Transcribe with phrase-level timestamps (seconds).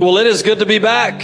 [0.00, 1.20] Well, it is good to be back.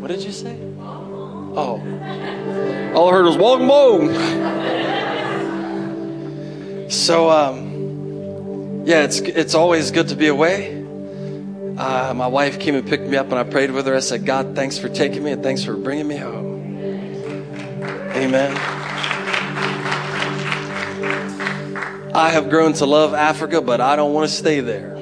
[0.00, 0.54] What did you say?
[1.56, 1.80] Oh.
[2.94, 4.10] All I heard was welcome home.
[6.90, 10.74] So, um, yeah, it's, it's always good to be away.
[11.78, 13.96] Uh, my wife came and picked me up, and I prayed with her.
[13.96, 16.44] I said, God, thanks for taking me, and thanks for bringing me home.
[18.12, 18.83] Amen.
[22.14, 24.94] I have grown to love Africa, but I don't want to stay there.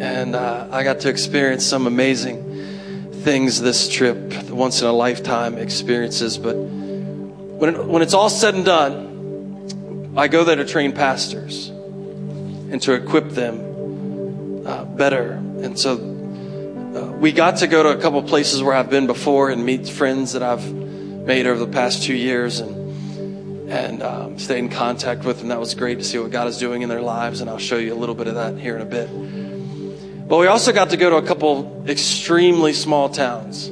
[0.00, 5.58] And uh, I got to experience some amazing things this trip, once in a lifetime
[5.58, 6.38] experiences.
[6.38, 11.68] But when, it, when it's all said and done, I go there to train pastors
[11.68, 15.32] and to equip them uh, better.
[15.32, 19.50] And so uh, we got to go to a couple places where I've been before
[19.50, 22.60] and meet friends that I've made over the past two years.
[22.60, 22.79] And
[23.70, 25.48] and um, stay in contact with them.
[25.48, 27.78] That was great to see what God is doing in their lives, and I'll show
[27.78, 29.08] you a little bit of that here in a bit.
[30.28, 33.70] But we also got to go to a couple extremely small towns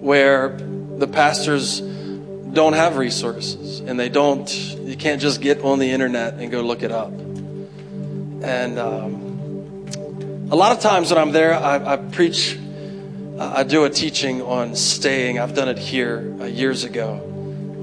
[0.00, 5.90] where the pastors don't have resources and they don't, you can't just get on the
[5.90, 7.10] internet and go look it up.
[7.10, 9.86] And um,
[10.50, 12.56] a lot of times when I'm there, I, I preach,
[13.38, 15.38] I do a teaching on staying.
[15.38, 17.25] I've done it here uh, years ago.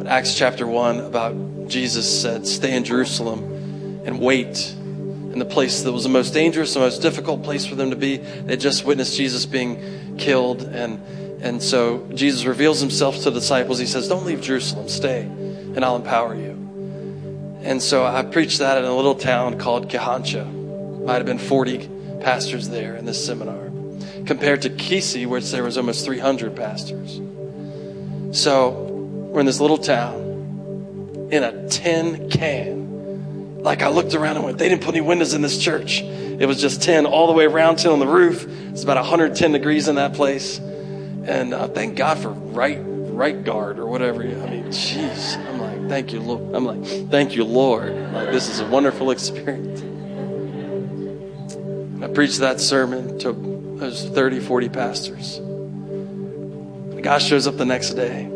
[0.08, 5.92] Acts chapter 1 about Jesus said, Stay in Jerusalem and wait in the place that
[5.94, 8.18] was the most dangerous, the most difficult place for them to be.
[8.18, 10.64] They just witnessed Jesus being killed.
[10.64, 11.02] And,
[11.42, 13.80] and so Jesus reveals himself to the disciples.
[13.80, 16.52] He says, Don't leave Jerusalem, stay, and I'll empower you.
[17.62, 21.06] And so I preached that in a little town called Kehancha.
[21.06, 23.72] Might have been 40 pastors there in this seminar,
[24.26, 27.22] compared to Kisii, where there was almost 300 pastors.
[28.38, 28.93] So
[29.34, 32.84] we're in this little town in a tin can
[33.64, 36.02] like I looked around and went, they didn't put any windows in this church.
[36.02, 38.46] It was just tin all the way around, tin on the roof.
[38.72, 40.58] It's about 110 degrees in that place.
[40.58, 44.22] And uh, thank God for right, Right Guard or whatever.
[44.22, 45.38] I mean, jeez.
[45.48, 46.54] I'm like, thank you, Lord.
[46.54, 47.94] I'm like, thank you, Lord.
[48.12, 49.82] Like, this is a wonderful experience.
[52.04, 53.32] I preached that sermon to
[53.80, 55.38] those 30, 40 pastors.
[55.38, 58.33] The guy shows up the next day.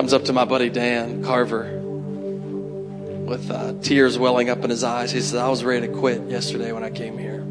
[0.00, 5.12] Comes up to my buddy Dan Carver with uh, tears welling up in his eyes.
[5.12, 7.44] He says, I was ready to quit yesterday when I came here.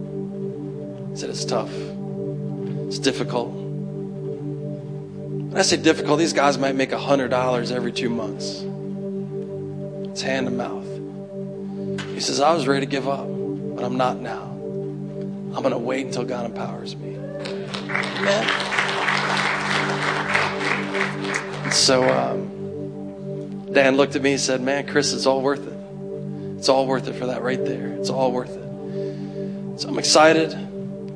[1.12, 1.72] He said, It's tough,
[2.88, 3.52] it's difficult.
[3.52, 8.64] When I say difficult, these guys might make $100 every two months.
[10.10, 10.88] It's hand to mouth.
[12.16, 14.42] He says, I was ready to give up, but I'm not now.
[14.42, 17.16] I'm going to wait until God empowers me.
[17.16, 18.70] Amen.
[21.72, 26.58] So, um, Dan looked at me and said, Man, Chris, it's all worth it.
[26.58, 27.88] It's all worth it for that right there.
[27.88, 29.80] It's all worth it.
[29.80, 30.54] So I'm excited.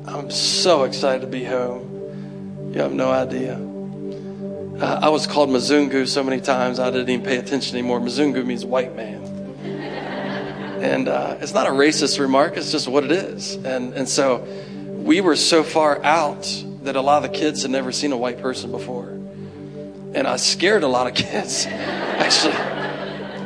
[0.06, 2.72] I'm so excited to be home.
[2.72, 3.56] You have no idea.
[4.80, 8.00] Uh, I was called Mzungu so many times I didn't even pay attention anymore.
[8.00, 9.22] Mzungu means white man.
[10.84, 13.54] And uh, it's not a racist remark, it's just what it is.
[13.54, 14.46] And, and so
[14.88, 16.42] we were so far out
[16.82, 19.13] that a lot of the kids had never seen a white person before.
[20.14, 21.66] And I scared a lot of kids.
[21.66, 22.54] Actually,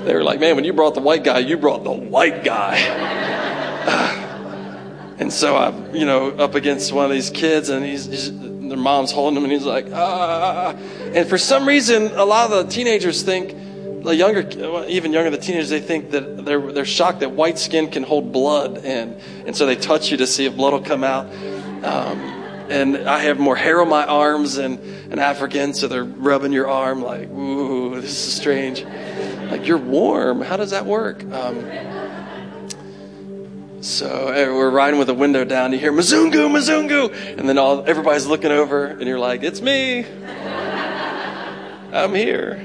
[0.05, 2.77] they were like, man, when you brought the white guy, you brought the white guy.
[5.19, 8.31] and so I'm, you know, up against one of these kids, and he's, he's
[8.69, 10.77] their mom's holding him, and he's like, ah.
[11.15, 13.57] And for some reason, a lot of the teenagers think,
[14.05, 14.49] the younger,
[14.87, 18.31] even younger, the teenagers, they think that they're, they're shocked that white skin can hold
[18.31, 21.27] blood, and, and so they touch you to see if blood will come out.
[21.85, 22.39] Um,
[22.71, 24.79] and I have more hair on my arms than
[25.11, 28.85] an African, so they're rubbing your arm like, ooh, this is strange.
[29.51, 30.43] Like, you're warm.
[30.43, 31.25] How does that work?
[31.25, 31.65] Um,
[33.81, 35.73] so eh, we're riding with the window down.
[35.73, 40.05] You hear Mzungu, Mzungu, and then all everybody's looking over, and you're like, "It's me.
[41.93, 42.57] I'm here.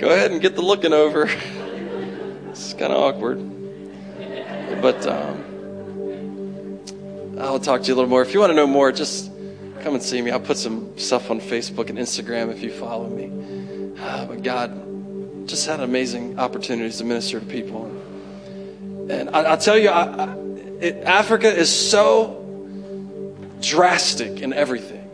[0.00, 1.30] Go ahead and get the looking over."
[2.50, 3.38] It's kind of awkward,
[4.82, 5.44] but um,
[7.38, 8.22] I'll talk to you a little more.
[8.22, 9.30] If you want to know more, just
[9.88, 10.30] come and see me.
[10.30, 13.32] I'll put some stuff on Facebook and Instagram if you follow me.
[13.98, 17.86] Uh, but God just had amazing opportunities to minister to people.
[19.08, 20.34] And I, will tell you, I, I,
[20.78, 25.06] it, Africa is so drastic in everything.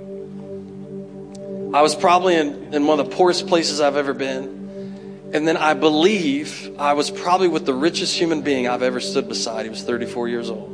[1.72, 5.30] I was probably in, in one of the poorest places I've ever been.
[5.32, 9.28] And then I believe I was probably with the richest human being I've ever stood
[9.28, 9.66] beside.
[9.66, 10.72] He was 34 years old.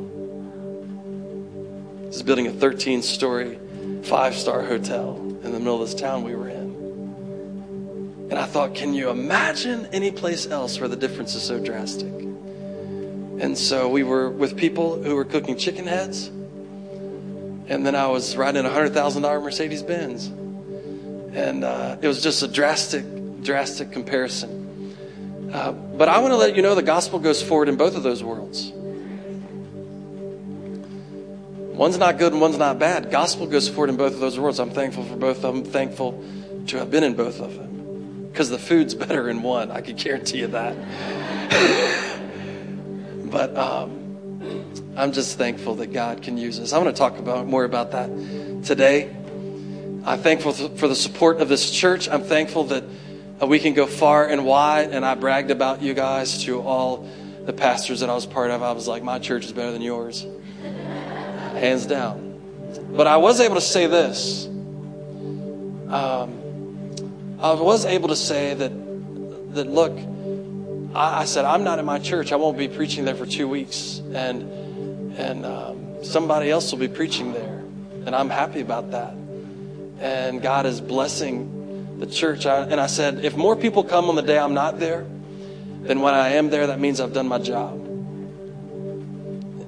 [2.07, 3.59] He's building a 13 story,
[4.03, 6.61] five star hotel in the middle of this town we were in.
[8.29, 12.13] And I thought, can you imagine any place else where the difference is so drastic?
[13.41, 16.27] And so we were with people who were cooking chicken heads.
[16.27, 20.27] And then I was riding a $100,000 Mercedes Benz.
[20.27, 23.03] And uh, it was just a drastic,
[23.43, 25.49] drastic comparison.
[25.51, 28.03] Uh, but I want to let you know the gospel goes forward in both of
[28.03, 28.71] those worlds.
[31.73, 33.11] One's not good and one's not bad.
[33.11, 34.59] Gospel goes forward in both of those worlds.
[34.59, 35.63] I'm thankful for both of them.
[35.63, 36.23] Thankful
[36.67, 38.27] to have been in both of them.
[38.31, 39.71] Because the food's better in one.
[39.71, 40.75] I can guarantee you that.
[43.31, 46.73] but um, I'm just thankful that God can use us.
[46.73, 48.09] I'm going to talk about more about that
[48.65, 49.15] today.
[50.03, 52.09] I'm thankful for the support of this church.
[52.09, 52.83] I'm thankful that
[53.41, 54.91] uh, we can go far and wide.
[54.91, 57.07] And I bragged about you guys to all
[57.45, 58.61] the pastors that I was part of.
[58.61, 60.25] I was like, my church is better than yours
[61.61, 62.31] hands down.
[62.91, 64.47] But I was able to say this.
[65.87, 66.39] Um,
[67.39, 68.71] I was able to say that,
[69.53, 69.97] that look,
[70.95, 72.31] I, I, said, I'm not in my church.
[72.31, 74.01] I won't be preaching there for two weeks.
[74.13, 74.43] And,
[75.17, 77.59] and um, somebody else will be preaching there.
[78.05, 79.13] And I'm happy about that.
[79.99, 82.47] And God is blessing the church.
[82.47, 85.05] I, and I said, if more people come on the day I'm not there,
[85.83, 87.75] then when I am there, that means I've done my job.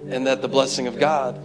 [0.10, 1.40] And that the blessing of God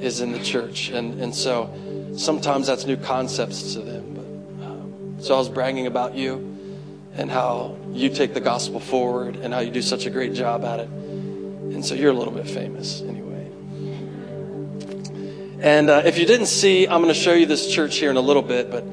[0.00, 0.90] is in the church.
[0.90, 1.72] And, and so
[2.16, 4.14] sometimes that's new concepts to them.
[4.14, 6.56] But, um, so I was bragging about you
[7.14, 10.64] and how you take the gospel forward and how you do such a great job
[10.64, 10.88] at it.
[10.88, 13.50] And so you're a little bit famous anyway.
[15.60, 18.16] And uh, if you didn't see, I'm going to show you this church here in
[18.16, 18.84] a little bit, but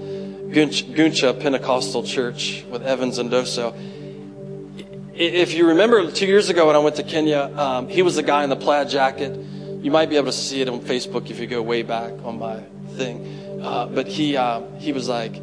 [0.50, 3.76] Gucha Pentecostal Church with Evans and Doso.
[5.14, 8.24] If you remember two years ago when I went to Kenya, um, he was the
[8.24, 9.38] guy in the plaid jacket
[9.86, 12.40] you might be able to see it on Facebook if you go way back on
[12.40, 12.60] my
[12.96, 13.62] thing.
[13.62, 15.36] Uh, but he uh, he was like,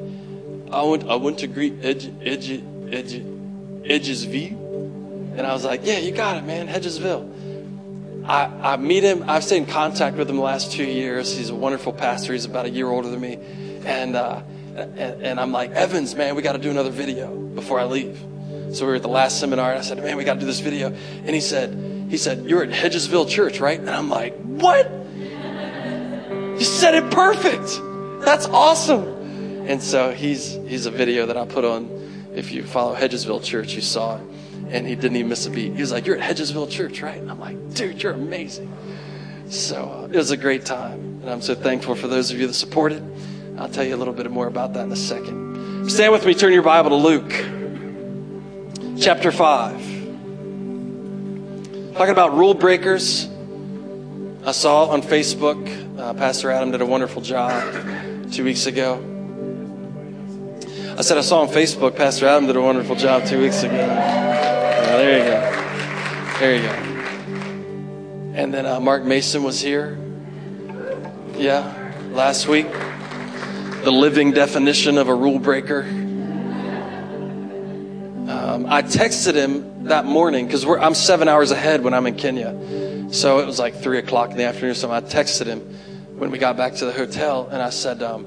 [0.73, 3.23] I went I went to greet Edge, Edge, Edge,
[3.85, 8.25] Edgesville, and I was like, yeah, you got it, man, Hedgesville.
[8.27, 9.31] I, I meet him.
[9.31, 11.37] I've stayed in contact with him the last two years.
[11.37, 12.33] He's a wonderful pastor.
[12.33, 13.39] He's about a year older than me,
[13.85, 14.43] and uh,
[14.75, 18.19] and, and I'm like, Evans, man, we got to do another video before I leave.
[18.73, 20.47] So we were at the last seminar, and I said, man, we got to do
[20.47, 20.89] this video.
[20.89, 21.71] And he said,
[22.13, 23.81] he said, You're at Hedgesville Church, right?
[23.81, 24.87] And I'm like, What?
[26.61, 27.81] You said it perfect.
[28.23, 29.03] That's awesome.
[29.67, 31.89] And so he's he's a video that I put on.
[32.35, 34.23] If you follow Hedgesville Church, you saw it.
[34.69, 35.73] And he didn't even miss a beat.
[35.73, 37.17] He was like, You're at Hedgesville Church, right?
[37.17, 38.71] And I'm like, Dude, you're amazing.
[39.49, 41.21] So uh, it was a great time.
[41.23, 43.03] And I'm so thankful for those of you that supported.
[43.57, 45.89] I'll tell you a little bit more about that in a second.
[45.89, 47.33] Stand with me, turn your Bible to Luke
[49.01, 49.92] chapter 5.
[52.03, 53.29] Talking about rule breakers.
[54.45, 55.57] I saw on Facebook,
[55.97, 58.95] uh, Pastor Adam did a wonderful job two weeks ago.
[60.99, 63.77] I said I saw on Facebook, Pastor Adam did a wonderful job two weeks ago.
[63.77, 66.39] Yeah, there you go.
[66.41, 66.73] There you go.
[68.35, 69.97] And then uh, Mark Mason was here.
[71.37, 72.67] Yeah, last week.
[73.85, 75.83] The living definition of a rule breaker.
[78.33, 83.13] Um, I texted him that morning because I'm seven hours ahead when I'm in Kenya.
[83.13, 84.75] So it was like three o'clock in the afternoon.
[84.75, 85.61] So I texted him
[86.17, 88.27] when we got back to the hotel and I said, um,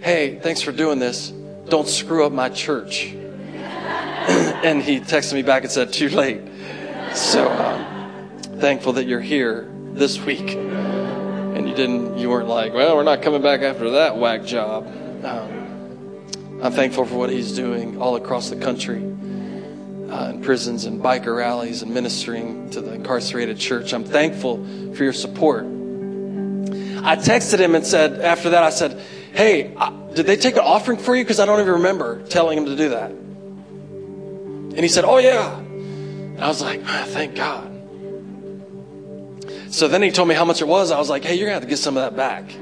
[0.00, 1.30] Hey, thanks for doing this.
[1.68, 3.12] Don't screw up my church.
[3.54, 6.40] and he texted me back and said, Too late.
[7.14, 10.56] So um, thankful that you're here this week.
[10.56, 14.88] And you didn't, you weren't like, Well, we're not coming back after that whack job.
[15.24, 19.09] Um, I'm thankful for what he's doing all across the country
[20.10, 23.92] uh, in prisons and biker rallies and ministering to the incarcerated church.
[23.92, 24.56] I'm thankful
[24.94, 25.64] for your support.
[25.64, 29.00] I texted him and said, after that, I said,
[29.32, 31.22] Hey, uh, did they take an offering for you?
[31.22, 33.10] Because I don't even remember telling him to do that.
[33.10, 35.56] And he said, Oh, yeah.
[35.56, 37.68] And I was like, Thank God.
[39.70, 40.90] So then he told me how much it was.
[40.90, 42.52] I was like, Hey, you're going to have to get some of that back.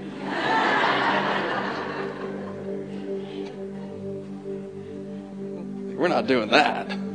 [5.97, 7.08] We're not doing that.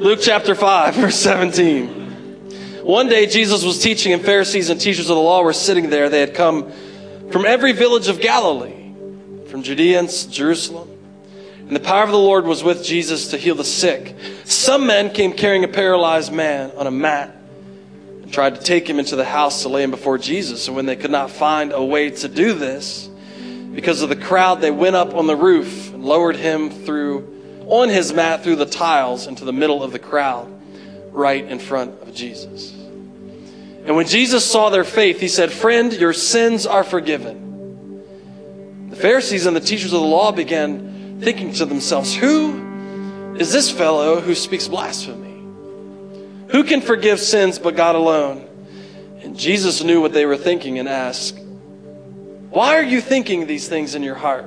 [0.00, 2.84] Luke chapter 5, verse 17.
[2.84, 6.08] One day Jesus was teaching, and Pharisees and teachers of the law were sitting there.
[6.08, 6.70] They had come
[7.32, 8.92] from every village of Galilee,
[9.48, 10.88] from Judea and Jerusalem.
[11.58, 14.14] And the power of the Lord was with Jesus to heal the sick.
[14.44, 17.36] Some men came carrying a paralyzed man on a mat
[18.22, 20.68] and tried to take him into the house to lay him before Jesus.
[20.68, 23.10] And when they could not find a way to do this,
[23.74, 27.37] because of the crowd, they went up on the roof and lowered him through
[27.68, 30.48] on his mat through the tiles into the middle of the crowd,
[31.12, 32.72] right in front of Jesus.
[32.72, 38.00] And when Jesus saw their faith, he said, Friend, your sins are forgiven.
[38.90, 43.70] The Pharisees and the teachers of the law began thinking to themselves, Who is this
[43.70, 45.26] fellow who speaks blasphemy?
[46.50, 48.46] Who can forgive sins but God alone?
[49.22, 51.38] And Jesus knew what they were thinking and asked,
[52.50, 54.46] Why are you thinking these things in your heart?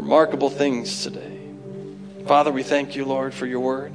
[0.00, 1.38] remarkable things today.
[2.26, 3.94] Father, we thank you, Lord, for your word.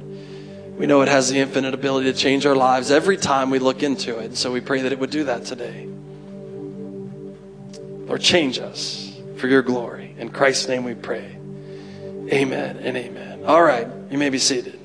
[0.78, 3.82] We know it has the infinite ability to change our lives every time we look
[3.82, 4.36] into it.
[4.36, 5.88] So we pray that it would do that today.
[8.06, 10.14] Lord, change us for your glory.
[10.16, 11.38] In Christ's name we pray.
[12.32, 13.44] Amen and amen.
[13.44, 14.78] All right, you may be seated.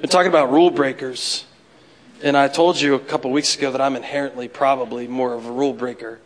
[0.00, 1.44] We're talking about rule breakers.
[2.22, 5.52] And I told you a couple weeks ago that I'm inherently probably more of a
[5.52, 6.18] rule breaker.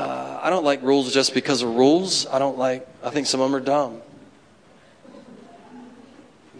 [0.00, 2.26] Uh, I don't like rules just because of rules.
[2.26, 4.00] I don't like, I think some of them are dumb.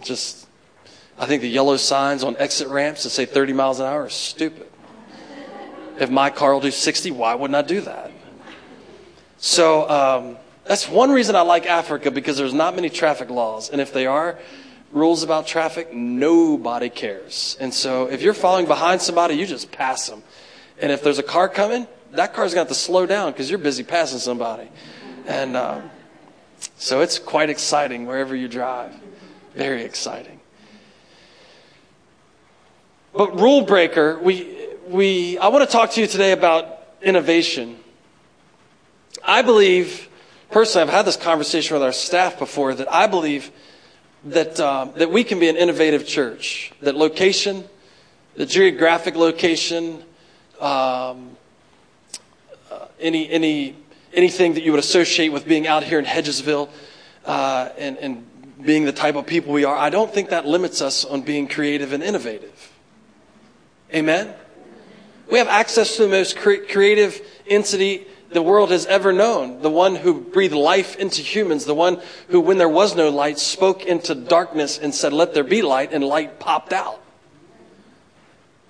[0.03, 0.47] Just
[1.17, 4.09] I think the yellow signs on exit ramps that say 30 miles an hour are
[4.09, 4.67] stupid.
[5.99, 8.11] If my car will do 60, why wouldn't I do that?
[9.37, 13.71] So um, that's one reason I like Africa because there's not many traffic laws.
[13.71, 14.37] And if they are
[14.91, 17.57] rules about traffic, nobody cares.
[17.59, 20.21] And so if you're following behind somebody, you just pass them.
[20.79, 23.83] And if there's a car coming, that car's going to slow down because you're busy
[23.83, 24.69] passing somebody.
[25.27, 25.89] And um,
[26.77, 28.93] so it's quite exciting wherever you drive.
[29.55, 30.39] Very exciting.
[33.13, 37.77] But rule breaker, we, we, I want to talk to you today about innovation.
[39.23, 40.09] I believe,
[40.49, 43.51] personally, I've had this conversation with our staff before, that I believe
[44.25, 46.71] that, uh, that we can be an innovative church.
[46.81, 47.65] That location,
[48.35, 50.03] the geographic location,
[50.59, 51.13] um, uh,
[53.01, 53.75] any, any,
[54.13, 56.69] anything that you would associate with being out here in Hedgesville
[57.25, 60.81] uh, and, and being the type of people we are, I don't think that limits
[60.81, 62.71] us on being creative and innovative.
[63.93, 64.33] Amen?
[65.29, 69.61] We have access to the most cre- creative entity the world has ever known.
[69.61, 71.65] The one who breathed life into humans.
[71.65, 75.43] The one who, when there was no light, spoke into darkness and said, let there
[75.43, 77.01] be light, and light popped out.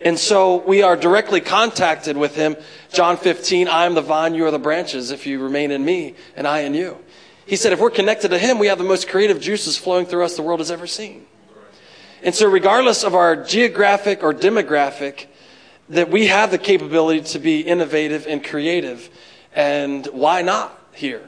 [0.04, 2.56] And so we are directly contacted with him.
[2.92, 6.16] John 15, I am the vine, you are the branches, if you remain in me
[6.36, 6.98] and I in you.
[7.46, 10.26] He said, if we're connected to him, we have the most creative juices flowing through
[10.26, 11.26] us the world has ever seen.
[12.24, 15.26] And so, regardless of our geographic or demographic,
[15.90, 19.10] that we have the capability to be innovative and creative.
[19.54, 21.24] And why not here?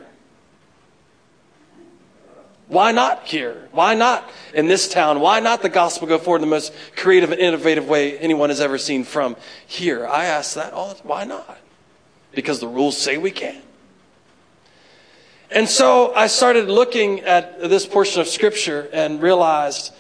[2.68, 3.68] Why not here?
[3.72, 5.20] Why not in this town?
[5.20, 8.62] Why not the gospel go forward in the most creative and innovative way anyone has
[8.62, 9.36] ever seen from
[9.68, 10.08] here?
[10.08, 11.08] I ask that all the time.
[11.08, 11.58] Why not?
[12.32, 13.62] Because the rules say we can.
[15.52, 19.94] And so I started looking at this portion of scripture and realized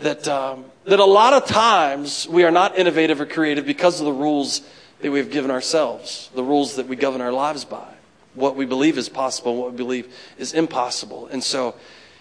[0.00, 4.04] that, um, that a lot of times we are not innovative or creative because of
[4.04, 4.60] the rules
[5.00, 7.94] that we've given ourselves, the rules that we govern our lives by,
[8.34, 11.28] what we believe is possible, what we believe is impossible.
[11.28, 11.76] And so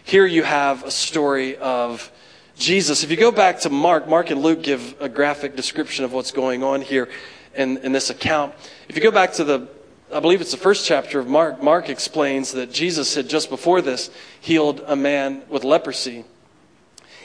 [0.09, 2.11] here you have a story of
[2.57, 3.03] Jesus.
[3.03, 6.31] If you go back to Mark, Mark and Luke give a graphic description of what's
[6.31, 7.09] going on here
[7.53, 8.55] in, in this account.
[8.87, 9.67] If you go back to the
[10.11, 11.61] I believe it's the first chapter of Mark.
[11.61, 14.09] Mark explains that Jesus had just before this
[14.41, 16.25] healed a man with leprosy.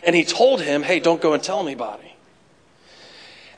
[0.07, 2.15] And he told him, hey, don't go and tell anybody.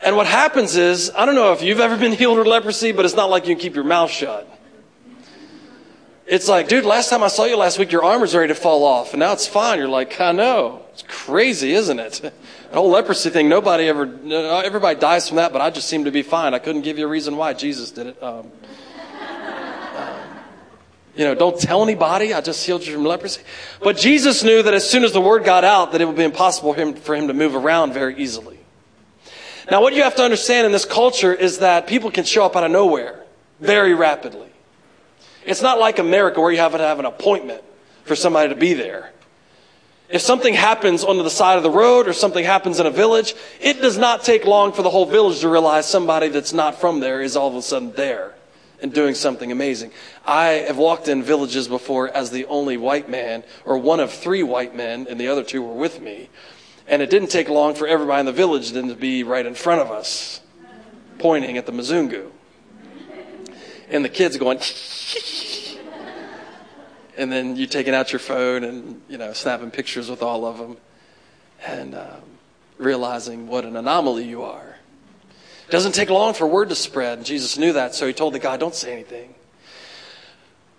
[0.04, 3.04] And what happens is, I don't know if you've ever been healed of leprosy, but
[3.04, 4.48] it's not like you can keep your mouth shut.
[6.26, 8.54] It's like, dude, last time I saw you last week, your arm was ready to
[8.54, 9.78] fall off, and now it's fine.
[9.78, 10.82] You're like, I know.
[10.92, 12.32] It's crazy, isn't it?
[12.68, 14.12] The whole leprosy thing, nobody ever,
[14.64, 16.52] everybody dies from that, but I just seem to be fine.
[16.52, 18.20] I couldn't give you a reason why Jesus did it.
[18.20, 18.50] Um,
[21.16, 22.34] you know, don't tell anybody.
[22.34, 23.42] I just healed you from leprosy.
[23.80, 26.24] But Jesus knew that as soon as the word got out, that it would be
[26.24, 28.58] impossible for him, for him to move around very easily.
[29.70, 32.56] Now, what you have to understand in this culture is that people can show up
[32.56, 33.24] out of nowhere
[33.60, 34.50] very rapidly.
[35.46, 37.62] It's not like America where you have to have an appointment
[38.04, 39.12] for somebody to be there.
[40.08, 43.34] If something happens on the side of the road or something happens in a village,
[43.60, 47.00] it does not take long for the whole village to realize somebody that's not from
[47.00, 48.34] there is all of a sudden there
[48.80, 49.90] and doing something amazing.
[50.24, 54.42] I have walked in villages before as the only white man, or one of three
[54.42, 56.28] white men, and the other two were with me.
[56.86, 59.54] And it didn't take long for everybody in the village then to be right in
[59.54, 60.40] front of us,
[61.18, 62.30] pointing at the Mzungu.
[63.88, 64.58] And the kids going,
[67.16, 70.58] and then you taking out your phone and you know snapping pictures with all of
[70.58, 70.76] them,
[71.64, 72.22] and um,
[72.78, 74.76] realizing what an anomaly you are.
[75.68, 77.24] It doesn't take long for word to spread.
[77.24, 79.34] Jesus knew that, so he told the guy, "Don't say anything."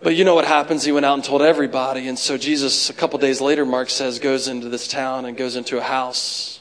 [0.01, 0.83] But you know what happens?
[0.83, 4.19] He went out and told everybody, and so Jesus, a couple days later, Mark says,
[4.19, 6.59] goes into this town and goes into a house,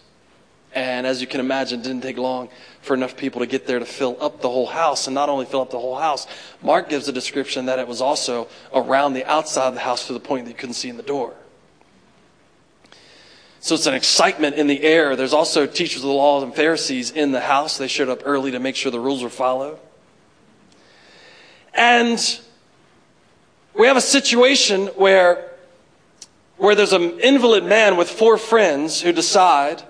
[0.76, 2.50] and as you can imagine, it didn't take long
[2.82, 5.06] for enough people to get there to fill up the whole house.
[5.06, 6.26] And not only fill up the whole house,
[6.62, 10.12] Mark gives a description that it was also around the outside of the house to
[10.12, 11.32] the point that you couldn't see in the door.
[13.60, 15.16] So it's an excitement in the air.
[15.16, 17.78] There's also teachers of the law and Pharisees in the house.
[17.78, 19.78] They showed up early to make sure the rules were followed.
[21.72, 22.20] And
[23.72, 25.52] we have a situation where,
[26.58, 29.82] where there's an invalid man with four friends who decide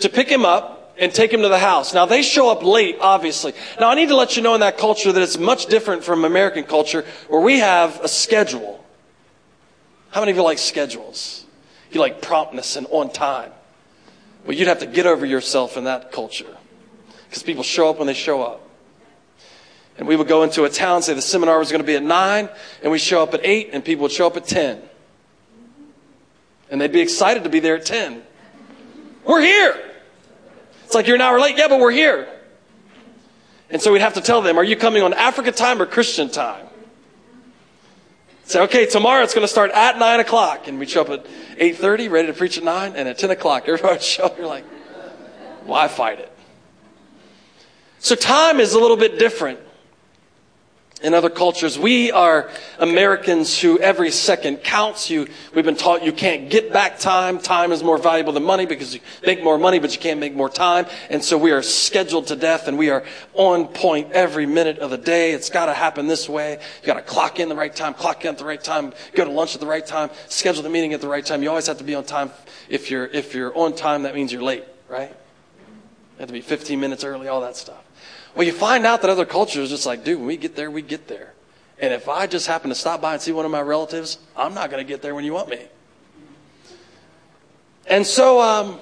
[0.00, 1.94] to pick him up and take him to the house.
[1.94, 3.52] Now they show up late, obviously.
[3.80, 6.24] Now I need to let you know in that culture that it's much different from
[6.24, 8.84] American culture where we have a schedule.
[10.10, 11.44] How many of you like schedules?
[11.90, 13.52] You like promptness and on time.
[14.44, 16.56] Well, you'd have to get over yourself in that culture
[17.28, 18.60] because people show up when they show up.
[19.96, 22.02] And we would go into a town, say the seminar was going to be at
[22.02, 22.48] 9,
[22.82, 24.82] and we show up at 8, and people would show up at 10.
[26.70, 28.22] And they'd be excited to be there at 10.
[29.26, 29.92] We're here.
[30.84, 31.56] It's like you're an hour late.
[31.56, 32.28] Yeah, but we're here.
[33.70, 36.30] And so we'd have to tell them, are you coming on Africa time or Christian
[36.30, 36.66] time?
[38.44, 40.68] Say, okay, tomorrow it's going to start at 9 o'clock.
[40.68, 41.24] And we show up at
[41.58, 44.36] 8.30, ready to preach at 9, and at 10 o'clock, everybody show up.
[44.36, 44.64] You're like,
[45.64, 46.30] why fight it?
[47.98, 49.58] So time is a little bit different
[51.04, 51.78] in other cultures.
[51.78, 55.10] We are Americans who every second counts.
[55.10, 57.38] You, we've been taught you can't get back time.
[57.38, 60.34] Time is more valuable than money because you make more money, but you can't make
[60.34, 60.86] more time.
[61.10, 64.90] And so we are scheduled to death and we are on point every minute of
[64.90, 65.32] the day.
[65.32, 66.58] It's got to happen this way.
[66.80, 69.26] You got to clock in the right time, clock in at the right time, go
[69.26, 71.42] to lunch at the right time, schedule the meeting at the right time.
[71.42, 72.30] You always have to be on time.
[72.70, 75.10] If you're, if you're on time, that means you're late, right?
[75.10, 77.84] You have to be 15 minutes early, all that stuff.
[78.34, 80.82] Well, you find out that other cultures just like, dude, when we get there, we
[80.82, 81.34] get there.
[81.78, 84.54] And if I just happen to stop by and see one of my relatives, I'm
[84.54, 85.66] not going to get there when you want me.
[87.86, 88.80] And so um,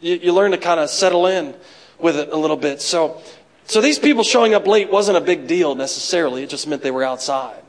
[0.00, 1.54] you, you learn to kind of settle in
[1.98, 2.80] with it a little bit.
[2.80, 3.20] So,
[3.64, 6.42] so these people showing up late wasn't a big deal necessarily.
[6.42, 7.62] It just meant they were outside.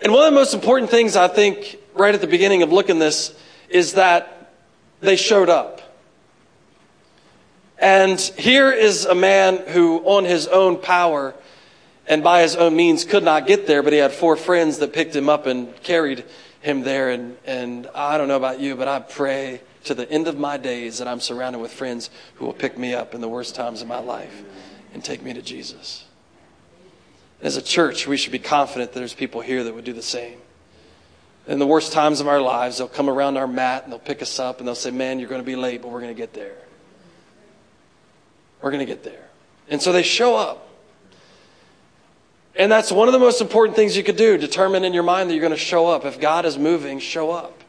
[0.00, 2.98] And one of the most important things I think right at the beginning of looking
[2.98, 3.36] this
[3.68, 4.52] is that
[5.00, 5.87] they showed up.
[7.78, 11.34] And here is a man who, on his own power
[12.06, 14.92] and by his own means, could not get there, but he had four friends that
[14.92, 16.24] picked him up and carried
[16.60, 17.10] him there.
[17.10, 20.56] And, and I don't know about you, but I pray to the end of my
[20.56, 23.80] days that I'm surrounded with friends who will pick me up in the worst times
[23.80, 24.42] of my life
[24.92, 26.04] and take me to Jesus.
[27.40, 30.02] As a church, we should be confident that there's people here that would do the
[30.02, 30.38] same.
[31.46, 34.20] In the worst times of our lives, they'll come around our mat and they'll pick
[34.20, 36.20] us up and they'll say, Man, you're going to be late, but we're going to
[36.20, 36.56] get there.
[38.60, 39.28] We're going to get there.
[39.68, 40.68] And so they show up.
[42.56, 44.36] And that's one of the most important things you could do.
[44.36, 46.04] Determine in your mind that you're going to show up.
[46.04, 47.62] If God is moving, show up.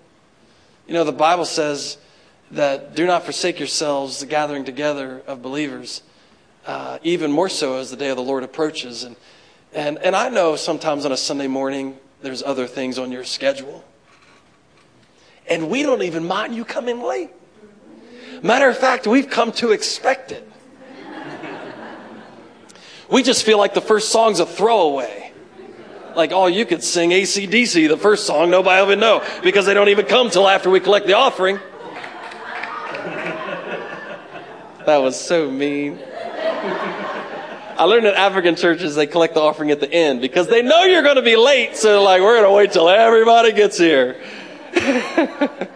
[0.88, 1.97] You know, the Bible says
[2.52, 6.02] that do not forsake yourselves the gathering together of believers,
[6.65, 9.04] uh, even more so as the day of the Lord approaches.
[9.04, 9.15] And,
[9.73, 13.84] and, and I know sometimes on a Sunday morning, there's other things on your schedule.
[15.47, 17.30] And we don't even mind you coming late.
[18.41, 20.49] Matter of fact, we've come to expect it.
[23.11, 25.31] We just feel like the first song's a throwaway.
[26.15, 29.73] Like, oh, you could sing ACDC, the first song, nobody will even know because they
[29.73, 31.57] don't even come till after we collect the offering.
[34.85, 35.99] that was so mean.
[37.79, 40.83] I learned at African churches they collect the offering at the end because they know
[40.83, 44.21] you're going to be late, so like, we're going to wait till everybody gets here.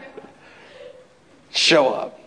[1.51, 2.19] show up.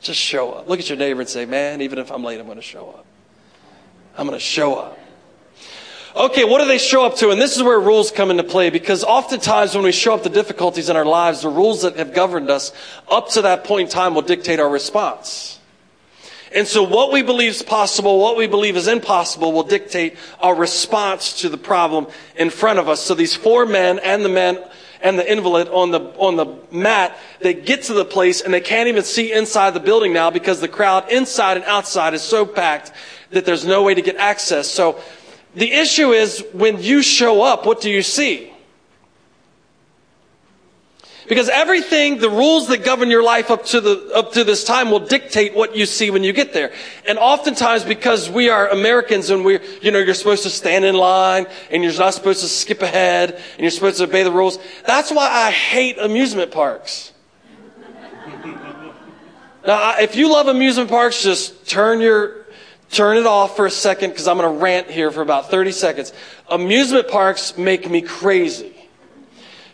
[0.00, 0.68] Just show up.
[0.68, 2.88] Look at your neighbor and say, man, even if I'm late, I'm going to show
[2.90, 3.06] up.
[4.16, 4.98] I'm going to show up.
[6.16, 7.30] Okay, what do they show up to?
[7.30, 10.28] And this is where rules come into play because oftentimes when we show up to
[10.28, 12.72] difficulties in our lives, the rules that have governed us
[13.08, 15.60] up to that point in time will dictate our response.
[16.52, 20.54] And so what we believe is possible, what we believe is impossible will dictate our
[20.54, 23.00] response to the problem in front of us.
[23.00, 24.58] So these four men and the man
[25.02, 28.60] and the invalid on the, on the mat, they get to the place and they
[28.60, 32.44] can't even see inside the building now because the crowd inside and outside is so
[32.44, 32.92] packed
[33.30, 34.68] that there's no way to get access.
[34.68, 35.00] So
[35.54, 38.49] the issue is when you show up, what do you see?
[41.30, 44.90] Because everything, the rules that govern your life up to the, up to this time
[44.90, 46.72] will dictate what you see when you get there.
[47.06, 50.96] And oftentimes because we are Americans and we're, you know, you're supposed to stand in
[50.96, 54.58] line and you're not supposed to skip ahead and you're supposed to obey the rules.
[54.84, 57.12] That's why I hate amusement parks.
[59.64, 62.44] now, if you love amusement parks, just turn your,
[62.90, 65.70] turn it off for a second because I'm going to rant here for about 30
[65.70, 66.12] seconds.
[66.48, 68.79] Amusement parks make me crazy.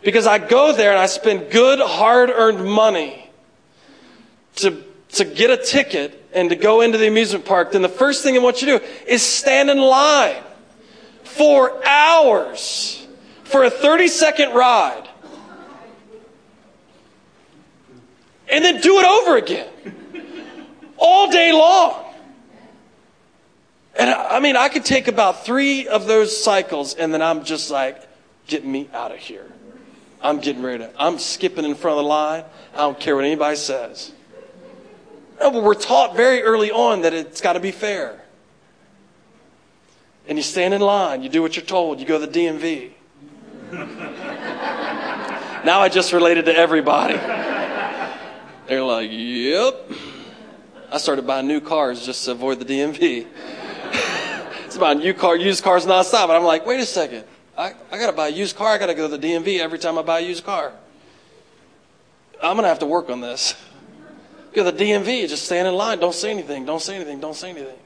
[0.03, 3.29] Because I go there and I spend good, hard earned money
[4.57, 4.83] to,
[5.13, 7.71] to get a ticket and to go into the amusement park.
[7.71, 10.43] Then the first thing I want you to do is stand in line
[11.23, 13.07] for hours
[13.43, 15.07] for a 30 second ride.
[18.49, 19.69] And then do it over again.
[20.97, 22.05] All day long.
[23.97, 27.71] And I mean, I could take about three of those cycles and then I'm just
[27.71, 28.07] like,
[28.45, 29.51] get me out of here.
[30.21, 32.43] I'm getting ready to, I'm skipping in front of the line.
[32.73, 34.11] I don't care what anybody says.
[35.39, 38.19] No, but we're taught very early on that it's got to be fair.
[40.27, 42.91] And you stand in line, you do what you're told, you go to the DMV.
[45.65, 47.15] now I just related to everybody.
[48.67, 49.89] They're like, yep.
[50.91, 53.27] I started buying new cars just to avoid the DMV.
[54.65, 56.23] it's about new car, used cars nonstop.
[56.23, 57.23] And I'm like, wait a second.
[57.57, 58.67] I, I got to buy a used car.
[58.67, 60.71] I got to go to the DMV every time I buy a used car.
[62.41, 63.55] I'm going to have to work on this.
[64.53, 65.99] Go to the DMV, just stand in line.
[65.99, 66.65] Don't say anything.
[66.65, 67.19] Don't say anything.
[67.19, 67.77] Don't say anything.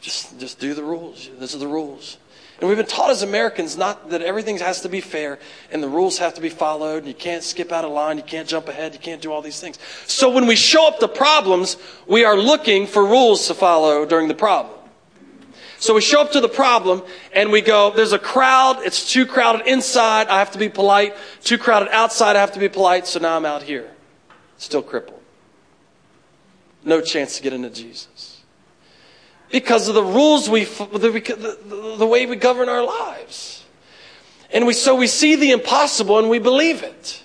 [0.00, 1.28] Just, just do the rules.
[1.38, 2.18] These are the rules.
[2.60, 5.38] And we've been taught as Americans not that everything has to be fair
[5.70, 8.22] and the rules have to be followed and you can't skip out of line, you
[8.22, 9.78] can't jump ahead, you can't do all these things.
[10.06, 14.28] So when we show up the problems, we are looking for rules to follow during
[14.28, 14.75] the problem.
[15.86, 19.24] So we show up to the problem and we go, there's a crowd, it's too
[19.24, 21.14] crowded inside, I have to be polite.
[21.44, 23.88] Too crowded outside, I have to be polite, so now I'm out here.
[24.58, 25.22] Still crippled.
[26.82, 28.42] No chance to get into Jesus.
[29.52, 33.64] Because of the rules we, the, the, the way we govern our lives.
[34.50, 37.22] And we, so we see the impossible and we believe it.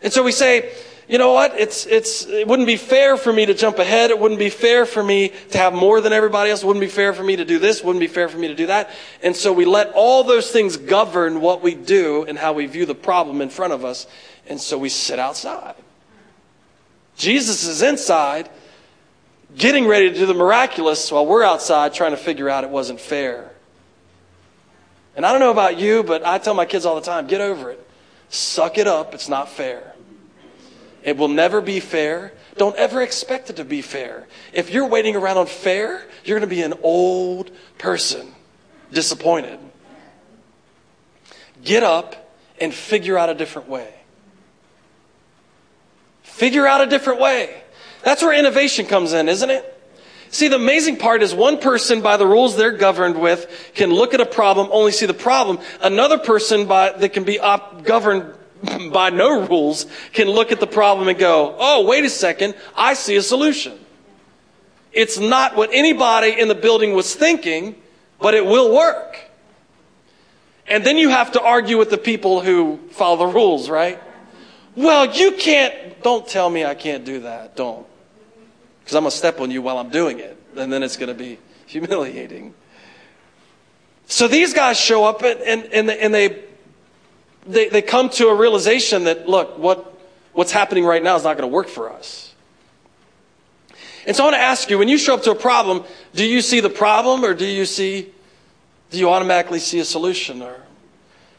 [0.00, 0.72] And so we say,
[1.14, 1.56] you know what?
[1.56, 4.10] It's, it's, it wouldn't be fair for me to jump ahead.
[4.10, 6.64] It wouldn't be fair for me to have more than everybody else.
[6.64, 7.78] It wouldn't be fair for me to do this.
[7.78, 8.90] It wouldn't be fair for me to do that.
[9.22, 12.84] And so we let all those things govern what we do and how we view
[12.84, 14.08] the problem in front of us.
[14.48, 15.76] And so we sit outside.
[17.16, 18.50] Jesus is inside,
[19.56, 22.98] getting ready to do the miraculous while we're outside trying to figure out it wasn't
[22.98, 23.52] fair.
[25.14, 27.40] And I don't know about you, but I tell my kids all the time get
[27.40, 27.88] over it.
[28.30, 29.14] Suck it up.
[29.14, 29.93] It's not fair.
[31.04, 32.32] It will never be fair.
[32.56, 34.26] Don't ever expect it to be fair.
[34.52, 38.32] If you're waiting around on fair, you're going to be an old person,
[38.90, 39.58] disappointed.
[41.62, 43.92] Get up and figure out a different way.
[46.22, 47.62] Figure out a different way.
[48.02, 49.70] That's where innovation comes in, isn't it?
[50.30, 54.14] See, the amazing part is one person, by the rules they're governed with, can look
[54.14, 55.60] at a problem, only see the problem.
[55.80, 58.34] Another person, by, that can be op- governed
[58.92, 62.94] by no rules can look at the problem and go, oh, wait a second, I
[62.94, 63.78] see a solution.
[64.92, 67.74] It's not what anybody in the building was thinking,
[68.20, 69.18] but it will work.
[70.66, 74.00] And then you have to argue with the people who follow the rules, right?
[74.76, 77.56] Well, you can't, don't tell me I can't do that.
[77.56, 77.86] Don't.
[78.80, 80.38] Because I'm going to step on you while I'm doing it.
[80.56, 82.54] And then it's going to be humiliating.
[84.06, 86.44] So these guys show up and, and, and, they,
[87.46, 89.98] they they, come to a realization that, look, what,
[90.32, 92.34] what's happening right now is not going to work for us.
[94.06, 96.24] And so I want to ask you, when you show up to a problem, do
[96.24, 98.12] you see the problem or do you see,
[98.90, 100.60] do you automatically see a solution or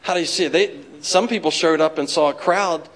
[0.02, 0.52] how do you see it?
[0.52, 2.88] They, some people showed up and saw a crowd.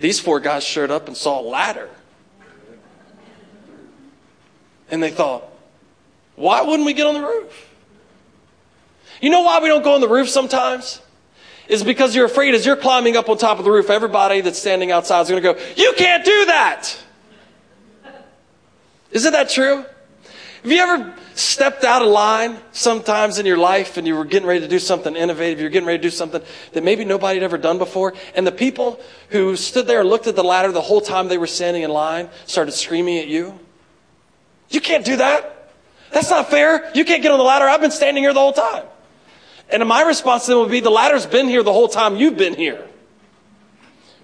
[0.00, 1.88] These four guys showed up and saw a ladder.
[4.90, 5.44] And they thought,
[6.34, 7.68] why wouldn't we get on the roof?
[9.20, 11.00] You know why we don't go on the roof sometimes?
[11.68, 14.58] Is because you're afraid as you're climbing up on top of the roof, everybody that's
[14.58, 16.98] standing outside is going to go, You can't do that!
[19.10, 19.84] Isn't that true?
[20.62, 24.48] Have you ever stepped out of line sometimes in your life and you were getting
[24.48, 25.60] ready to do something innovative?
[25.60, 28.14] You're getting ready to do something that maybe nobody had ever done before.
[28.34, 29.00] And the people
[29.30, 31.90] who stood there and looked at the ladder the whole time they were standing in
[31.90, 33.58] line started screaming at you.
[34.68, 35.72] You can't do that.
[36.10, 36.90] That's not fair.
[36.94, 37.66] You can't get on the ladder.
[37.66, 38.84] I've been standing here the whole time.
[39.70, 42.36] And my response to them would be the ladder's been here the whole time you've
[42.36, 42.86] been here.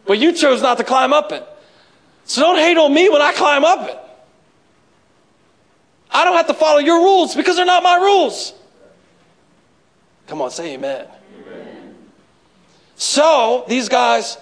[0.07, 1.47] But you chose not to climb up it.
[2.25, 3.99] So don't hate on me when I climb up it.
[6.11, 8.55] I don't have to follow your rules because they're not my rules.
[10.27, 11.07] Come on, say amen.
[11.47, 11.95] amen.
[12.97, 14.39] So these guys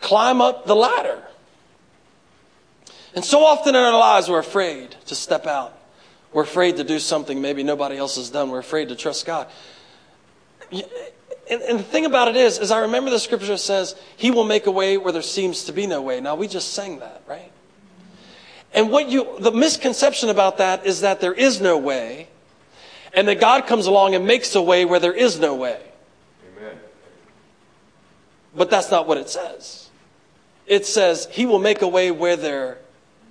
[0.00, 1.22] climb up the ladder.
[3.14, 5.76] And so often in our lives, we're afraid to step out.
[6.32, 8.50] We're afraid to do something maybe nobody else has done.
[8.50, 9.48] We're afraid to trust God.
[10.72, 14.44] And, and the thing about it is, is I remember the scripture says, He will
[14.44, 16.20] make a way where there seems to be no way.
[16.20, 17.50] Now, we just sang that, right?
[18.72, 22.28] And what you, the misconception about that is that there is no way,
[23.12, 25.80] and that God comes along and makes a way where there is no way.
[26.56, 26.78] Amen.
[28.54, 29.88] But that's not what it says.
[30.68, 32.78] It says, He will make a way where there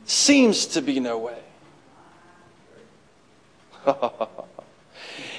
[0.04, 1.40] seems to be no way.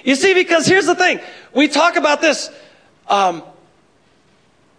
[0.04, 1.20] you see, because here's the thing
[1.54, 2.50] we talk about this
[3.08, 3.42] um,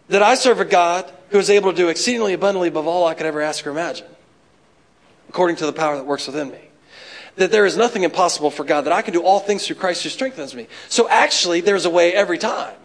[0.09, 3.13] that I serve a God who is able to do exceedingly abundantly above all I
[3.13, 4.07] could ever ask or imagine,
[5.29, 6.59] according to the power that works within me.
[7.37, 10.03] That there is nothing impossible for God, that I can do all things through Christ
[10.03, 10.67] who strengthens me.
[10.89, 12.75] So actually, there's a way every time.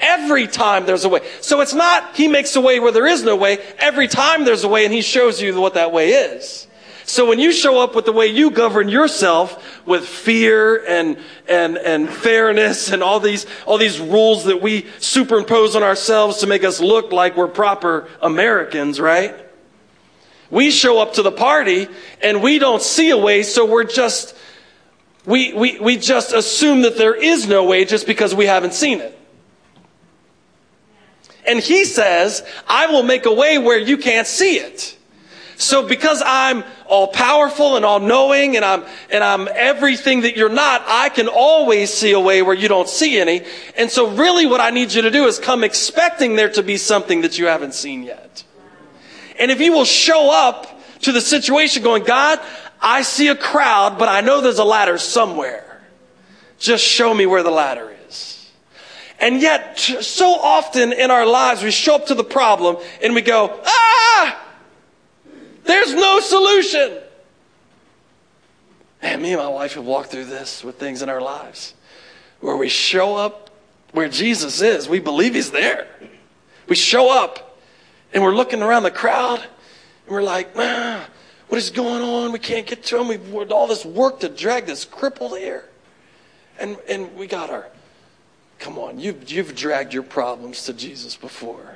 [0.00, 1.20] Every time there's a way.
[1.40, 3.58] So it's not He makes a way where there is no way.
[3.78, 6.67] Every time there's a way and He shows you what that way is.
[7.08, 11.16] So when you show up with the way you govern yourself with fear and,
[11.48, 16.46] and, and fairness and all these, all these rules that we superimpose on ourselves to
[16.46, 19.34] make us look like we're proper Americans, right?
[20.50, 21.88] We show up to the party
[22.22, 24.36] and we don't see a way, so we're just,
[25.24, 29.00] we, we, we just assume that there is no way just because we haven't seen
[29.00, 29.18] it.
[31.46, 34.97] And he says, I will make a way where you can't see it.
[35.58, 40.48] So because I'm all powerful and all knowing and I'm, and I'm everything that you're
[40.48, 43.42] not, I can always see a way where you don't see any.
[43.76, 46.76] And so really what I need you to do is come expecting there to be
[46.76, 48.44] something that you haven't seen yet.
[49.36, 52.38] And if you will show up to the situation going, God,
[52.80, 55.82] I see a crowd, but I know there's a ladder somewhere.
[56.60, 58.48] Just show me where the ladder is.
[59.18, 63.22] And yet, so often in our lives, we show up to the problem and we
[63.22, 64.44] go, ah!
[65.68, 66.98] There's no solution.
[69.02, 71.74] And me and my wife have walked through this with things in our lives
[72.40, 73.50] where we show up
[73.92, 74.88] where Jesus is.
[74.88, 75.86] We believe he's there.
[76.68, 77.58] We show up
[78.14, 81.06] and we're looking around the crowd and we're like, ah,
[81.48, 82.32] what is going on?
[82.32, 83.08] We can't get to him.
[83.08, 85.68] We've all this work to drag this crippled here.
[86.58, 87.66] And, and we got our,
[88.58, 91.74] come on, you've, you've dragged your problems to Jesus before,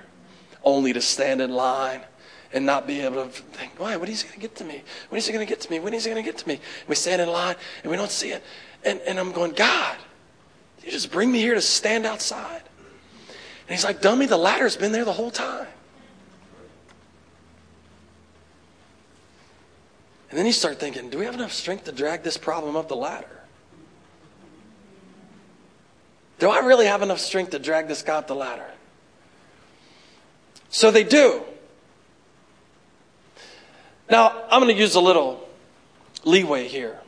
[0.64, 2.00] only to stand in line
[2.52, 3.96] and not be able to think, why?
[3.96, 4.82] When is he going to get to me?
[5.08, 5.80] When is he going to get to me?
[5.80, 6.60] When is he going to get to me?
[6.86, 8.42] We stand in line and we don't see it.
[8.84, 9.96] And, and I'm going, God,
[10.84, 12.62] you just bring me here to stand outside?
[13.68, 15.68] And he's like, dummy, the ladder's been there the whole time.
[20.30, 22.88] And then you start thinking, do we have enough strength to drag this problem up
[22.88, 23.42] the ladder?
[26.38, 28.68] Do I really have enough strength to drag this guy up the ladder?
[30.70, 31.42] So they do.
[34.12, 35.48] Now, I'm going to use a little
[36.22, 37.00] leeway here.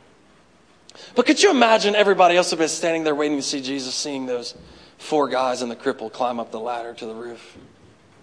[1.13, 4.25] But could you imagine everybody else have been standing there waiting to see Jesus, seeing
[4.25, 4.55] those
[4.97, 7.57] four guys and the cripple climb up the ladder to the roof,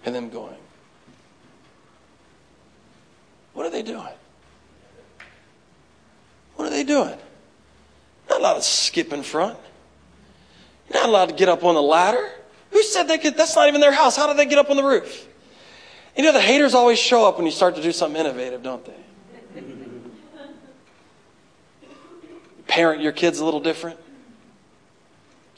[0.03, 0.57] and them going,
[3.53, 4.03] What are they doing?
[6.57, 7.17] What are they doing?
[8.29, 9.57] Not allowed to skip in front.
[10.89, 12.29] You're not allowed to get up on the ladder.
[12.71, 13.37] Who said they could?
[13.37, 14.17] That's not even their house.
[14.17, 15.29] How did they get up on the roof?
[16.15, 18.85] You know, the haters always show up when you start to do something innovative, don't
[18.85, 18.93] they?
[22.67, 23.99] Parent your kids a little different.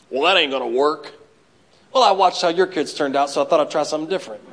[0.09, 1.13] Well, that ain't going to work.
[1.93, 4.41] Well, I watched how your kids turned out, so I thought I'd try something different.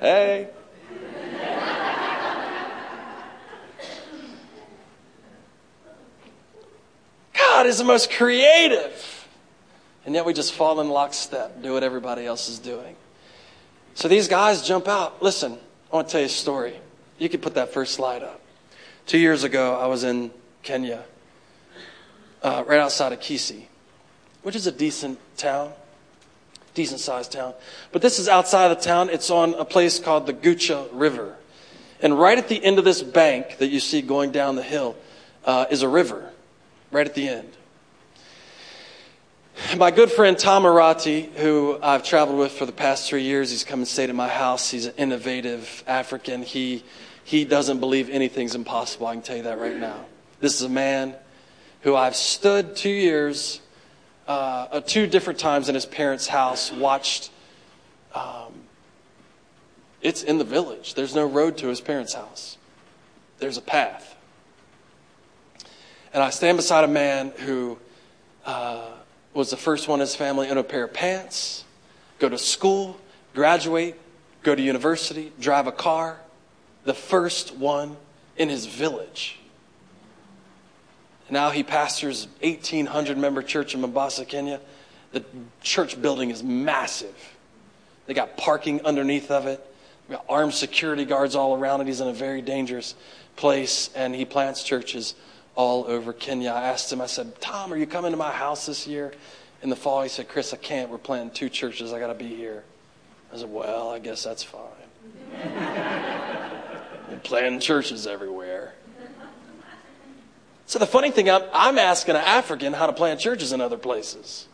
[0.00, 0.48] hey.
[7.64, 9.26] God is the most creative.
[10.04, 12.94] And yet we just fall in lockstep, do what everybody else is doing.
[13.94, 15.22] So these guys jump out.
[15.22, 15.56] Listen,
[15.90, 16.74] I want to tell you a story.
[17.16, 18.42] You can put that first slide up.
[19.06, 20.30] Two years ago, I was in
[20.62, 21.04] Kenya,
[22.42, 23.64] uh, right outside of Kisii,
[24.42, 25.72] which is a decent town,
[26.74, 27.54] decent sized town.
[27.92, 29.08] But this is outside of the town.
[29.08, 31.34] It's on a place called the Gucha River.
[32.02, 34.96] And right at the end of this bank that you see going down the hill
[35.46, 36.30] uh, is a river
[36.94, 37.50] right at the end.
[39.76, 43.64] My good friend Tom Arati, who I've traveled with for the past three years, he's
[43.64, 44.70] come and stayed at my house.
[44.70, 46.42] He's an innovative African.
[46.42, 46.84] He,
[47.24, 49.08] he doesn't believe anything's impossible.
[49.08, 50.04] I can tell you that right now.
[50.38, 51.16] This is a man
[51.80, 53.60] who I've stood two years,
[54.28, 57.30] uh, uh two different times in his parents' house, watched.
[58.14, 58.52] Um,
[60.00, 60.94] it's in the village.
[60.94, 62.56] There's no road to his parents' house.
[63.38, 64.13] There's a path.
[66.14, 67.76] And I stand beside a man who
[68.46, 68.88] uh,
[69.34, 71.64] was the first one in his family in a pair of pants,
[72.20, 72.96] go to school,
[73.34, 74.00] graduate,
[74.44, 76.20] go to university, drive a car,
[76.84, 77.96] the first one
[78.36, 79.40] in his village.
[81.30, 84.60] Now he pastors 1,800 member church in Mombasa, Kenya.
[85.10, 85.24] The
[85.62, 87.16] church building is massive.
[88.06, 89.64] They got parking underneath of it.
[90.08, 91.88] We got armed security guards all around it.
[91.88, 92.94] He's in a very dangerous
[93.34, 95.14] place, and he plants churches
[95.54, 96.50] all over Kenya.
[96.50, 99.12] I asked him, I said, Tom, are you coming to my house this year
[99.62, 100.02] in the fall?
[100.02, 100.90] He said, Chris, I can't.
[100.90, 101.92] We're planting two churches.
[101.92, 102.64] I got to be here.
[103.32, 104.60] I said, Well, I guess that's fine.
[107.10, 108.74] We're planting churches everywhere.
[110.66, 113.76] So the funny thing, I'm, I'm asking an African how to plant churches in other
[113.76, 114.48] places.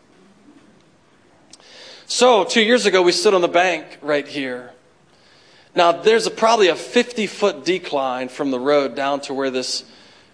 [2.06, 4.72] So two years ago, we stood on the bank right here.
[5.74, 9.84] Now, there's a, probably a 50 foot decline from the road down to where this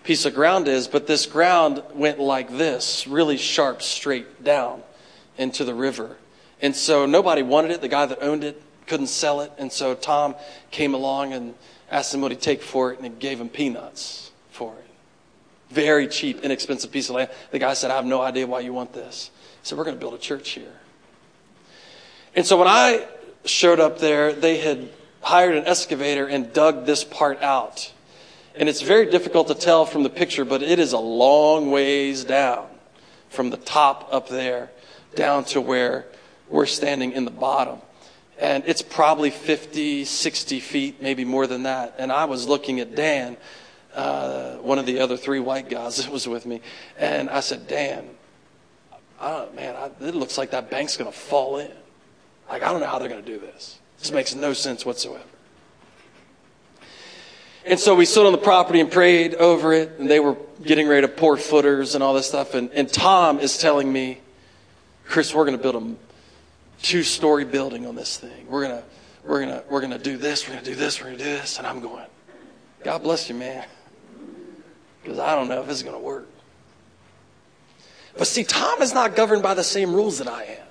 [0.07, 4.83] piece of ground is, but this ground went like this, really sharp, straight down
[5.37, 6.16] into the river.
[6.62, 7.81] And so nobody wanted it.
[7.81, 9.53] The guy that owned it couldn't sell it.
[9.59, 10.37] And so Tom
[10.71, 11.55] came along and
[11.90, 14.85] asked him what he'd take for it, and he gave him peanuts for it.
[15.71, 17.31] Very cheap, inexpensive piece of land.
[17.51, 19.31] The guy said, I have no idea why you want this.
[19.61, 20.73] He said, We're going to build a church here.
[22.37, 23.09] And so when I
[23.45, 24.88] showed up there, they had
[25.21, 27.92] hired an excavator and dug this part out.
[28.57, 32.25] And it's very difficult to tell from the picture, but it is a long ways
[32.25, 32.66] down
[33.29, 34.71] from the top up there
[35.14, 36.07] down to where
[36.49, 37.81] we're standing in the bottom.
[38.38, 41.97] And it's probably 50, 60 feet, maybe more than that.
[41.99, 43.37] And I was looking at Dan,
[43.95, 46.61] uh, one of the other three white guys that was with me,
[46.99, 48.09] and I said, Dan,
[49.21, 51.71] I man, I, it looks like that bank's going to fall in.
[52.49, 53.81] Like, I don't know how they're going to do this.
[53.99, 55.25] This makes no sense whatsoever.
[57.66, 60.87] And so we stood on the property and prayed over it, and they were getting
[60.87, 62.55] ready to pour footers and all this stuff.
[62.55, 64.20] And, and Tom is telling me,
[65.05, 65.94] Chris, we're going to build a
[66.81, 68.46] two story building on this thing.
[68.48, 68.85] We're going to,
[69.24, 71.31] we're to, we're to do this, we're going to do this, we're going to do
[71.31, 71.59] this.
[71.59, 72.07] And I'm going,
[72.85, 73.66] God bless you, man.
[75.02, 76.29] Because I don't know if this is going to work.
[78.16, 80.66] But see, Tom is not governed by the same rules that I am.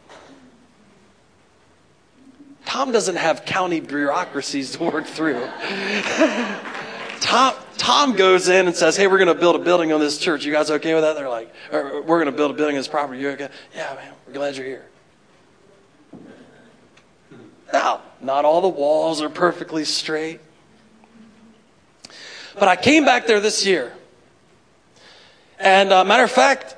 [2.66, 5.46] Tom doesn't have county bureaucracies to work through.
[7.26, 10.20] Tom, Tom goes in and says, Hey, we're going to build a building on this
[10.20, 10.46] church.
[10.46, 11.16] You guys okay with that?
[11.16, 13.20] They're like, We're going to build a building on this property.
[13.20, 13.50] You okay?
[13.76, 14.86] Yeah, man, we're glad you're here.
[17.74, 20.40] Now, not all the walls are perfectly straight.
[22.54, 23.92] But I came back there this year.
[25.60, 26.76] And uh, matter of fact,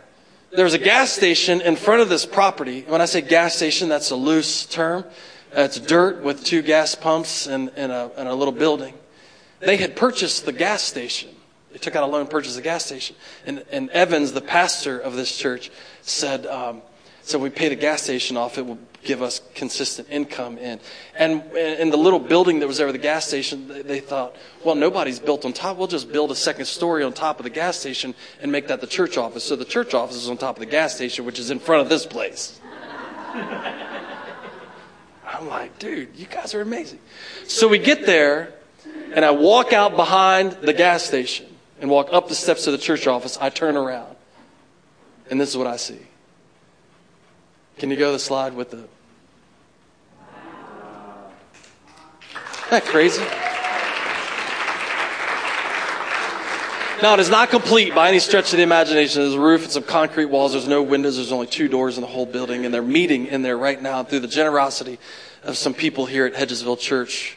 [0.51, 2.85] there's a gas station in front of this property.
[2.87, 5.03] When I say gas station, that's a loose term.
[5.51, 8.93] It's dirt with two gas pumps and, and, a, and a little building.
[9.59, 11.29] They had purchased the gas station.
[11.71, 13.15] They took out a loan, purchased the gas station.
[13.45, 16.81] And, and Evans, the pastor of this church, said, um,
[17.23, 20.79] so we pay the gas station off, it will give us consistent income in.
[21.15, 25.19] And in the little building that was over the gas station, they thought, well, nobody's
[25.19, 25.77] built on top.
[25.77, 28.79] We'll just build a second story on top of the gas station and make that
[28.79, 29.43] the church office.
[29.43, 31.81] So the church office is on top of the gas station, which is in front
[31.81, 32.59] of this place.
[35.27, 36.99] I'm like, dude, you guys are amazing.
[37.45, 38.53] So we get there,
[39.13, 41.45] and I walk out behind the gas station
[41.79, 43.37] and walk up the steps to the church office.
[43.39, 44.15] I turn around,
[45.29, 45.99] and this is what I see.
[47.77, 48.77] Can you go to the slide with the.
[48.77, 48.89] Isn't
[52.71, 53.23] that crazy?
[57.01, 59.21] Now, it is not complete by any stretch of the imagination.
[59.21, 60.53] There's a roof and some concrete walls.
[60.53, 61.17] There's no windows.
[61.17, 62.65] There's only two doors in the whole building.
[62.65, 64.97] And they're meeting in there right now through the generosity
[65.43, 67.36] of some people here at Hedgesville Church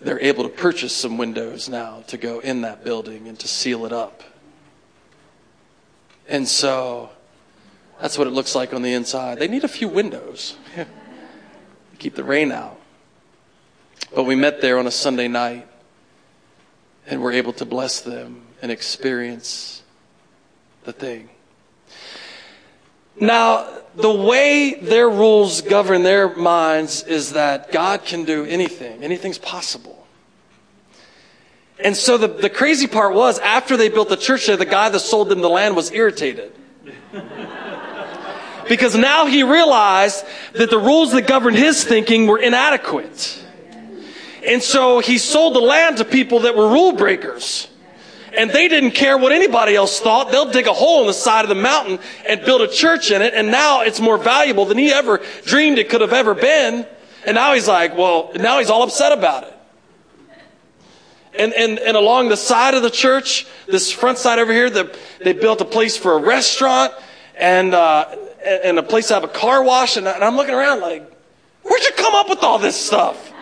[0.00, 3.84] they're able to purchase some windows now to go in that building and to seal
[3.84, 4.22] it up.
[6.28, 7.10] And so
[8.00, 9.38] that's what it looks like on the inside.
[9.38, 10.86] They need a few windows to
[11.98, 12.80] keep the rain out.
[14.14, 15.68] But we met there on a Sunday night
[17.06, 19.82] and were able to bless them and experience
[20.84, 21.28] the thing.
[23.18, 29.38] Now, the way their rules govern their minds is that God can do anything, anything's
[29.38, 30.06] possible.
[31.82, 34.90] And so the, the crazy part was, after they built the church there, the guy
[34.90, 36.52] that sold them the land was irritated.
[38.68, 43.44] because now he realized that the rules that governed his thinking were inadequate.
[44.46, 47.66] And so he sold the land to people that were rule breakers
[48.36, 50.30] and they didn't care what anybody else thought.
[50.30, 53.22] They'll dig a hole in the side of the mountain and build a church in
[53.22, 56.86] it, and now it's more valuable than he ever dreamed it could have ever been.
[57.26, 59.56] And now he's like, well, now he's all upset about it.
[61.38, 64.96] And, and, and along the side of the church, this front side over here, the,
[65.22, 66.92] they built a place for a restaurant
[67.36, 69.96] and, uh, and a place to have a car wash.
[69.96, 71.10] And, and I'm looking around like,
[71.62, 73.32] where'd you come up with all this stuff?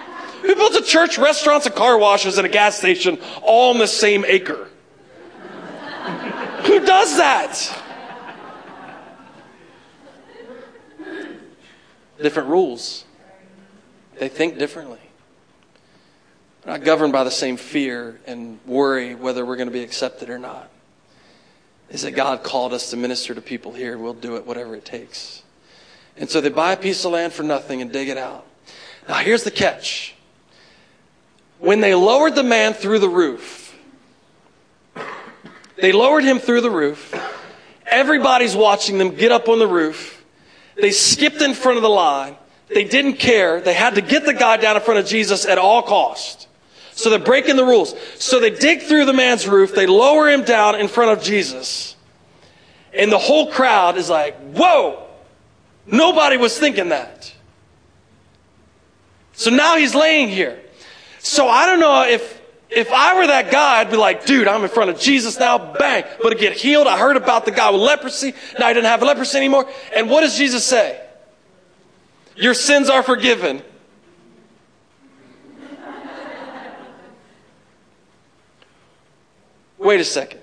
[0.42, 3.86] Who built a church, restaurants, and car washes and a gas station all in the
[3.86, 4.68] same acre?
[6.66, 7.82] Who does that?
[12.20, 13.04] Different rules.
[14.18, 14.98] They think differently.
[16.64, 20.28] We're not governed by the same fear and worry whether we're going to be accepted
[20.28, 20.68] or not.
[21.90, 23.96] Is that God called us to minister to people here?
[23.96, 25.42] We'll do it, whatever it takes.
[26.16, 28.44] And so they buy a piece of land for nothing and dig it out.
[29.08, 30.14] Now, here's the catch.
[31.60, 33.67] When they lowered the man through the roof,
[35.80, 37.14] they lowered him through the roof.
[37.86, 40.24] Everybody's watching them get up on the roof.
[40.76, 42.36] They skipped in front of the line.
[42.68, 43.60] They didn't care.
[43.60, 46.48] They had to get the guy down in front of Jesus at all cost.
[46.92, 47.94] So they're breaking the rules.
[48.16, 49.74] So they dig through the man's roof.
[49.74, 51.96] They lower him down in front of Jesus.
[52.92, 55.06] And the whole crowd is like, whoa!
[55.86, 57.32] Nobody was thinking that.
[59.32, 60.60] So now he's laying here.
[61.20, 62.37] So I don't know if
[62.70, 65.58] if I were that guy, I'd be like, dude, I'm in front of Jesus now,
[65.74, 66.86] bang, but to get healed.
[66.86, 68.34] I heard about the guy with leprosy.
[68.58, 69.68] Now he didn't have leprosy anymore.
[69.94, 71.00] And what does Jesus say?
[72.36, 73.62] Your sins are forgiven.
[79.78, 80.40] Wait a second.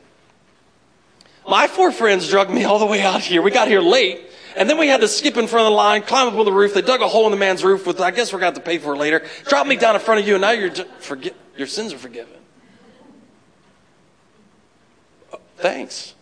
[1.47, 3.41] My four friends drugged me all the way out here.
[3.41, 4.21] We got here late.
[4.57, 6.51] And then we had to skip in front of the line, climb up on the
[6.51, 6.73] roof.
[6.73, 8.65] They dug a hole in the man's roof with, I guess we're going to have
[8.65, 9.25] to pay for it later.
[9.47, 12.39] Drop me down in front of you, and now you're forget, your sins are forgiven.
[15.33, 16.15] Oh, thanks.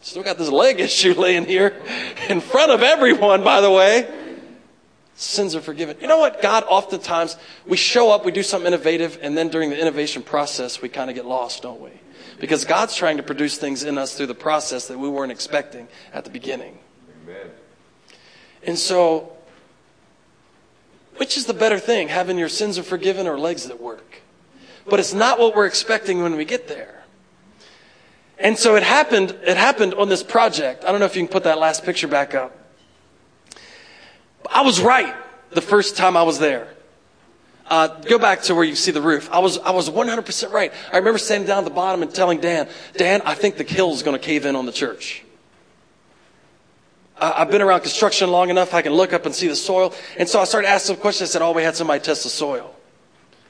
[0.00, 1.80] Still got this leg issue laying here
[2.28, 4.12] in front of everyone, by the way.
[5.14, 5.96] Sins are forgiven.
[6.00, 6.42] You know what?
[6.42, 10.82] God, oftentimes, we show up, we do something innovative, and then during the innovation process,
[10.82, 11.90] we kind of get lost, don't we?
[12.40, 15.86] Because God's trying to produce things in us through the process that we weren't expecting
[16.12, 16.78] at the beginning.
[17.22, 17.50] Amen.
[18.64, 19.36] And so,
[21.16, 24.22] which is the better thing, having your sins are forgiven or legs that work?
[24.86, 27.04] But it's not what we're expecting when we get there.
[28.38, 30.84] And so it happened, it happened on this project.
[30.84, 32.56] I don't know if you can put that last picture back up.
[34.50, 35.14] I was right
[35.50, 36.68] the first time I was there.
[37.68, 39.30] Uh, go back to where you see the roof.
[39.30, 40.72] I was, I was 100% right.
[40.92, 43.92] I remember standing down at the bottom and telling Dan, Dan, I think the hill
[43.92, 45.24] is going to cave in on the church.
[47.18, 49.94] I've been around construction long enough, I can look up and see the soil.
[50.18, 51.30] And so I started asking some questions.
[51.30, 52.74] I said, oh, we had somebody test the soil.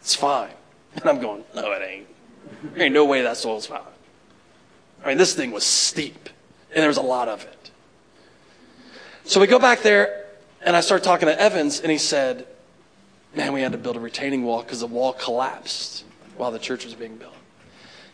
[0.01, 0.51] It's fine.
[0.97, 2.07] And I'm going, no, it ain't.
[2.75, 3.81] There ain't no way that soil's fine.
[5.05, 6.29] I mean, this thing was steep,
[6.71, 7.71] and there was a lot of it.
[9.25, 10.27] So we go back there,
[10.61, 12.47] and I start talking to Evans, and he said,
[13.35, 16.05] Man, we had to build a retaining wall because the wall collapsed
[16.37, 17.35] while the church was being built.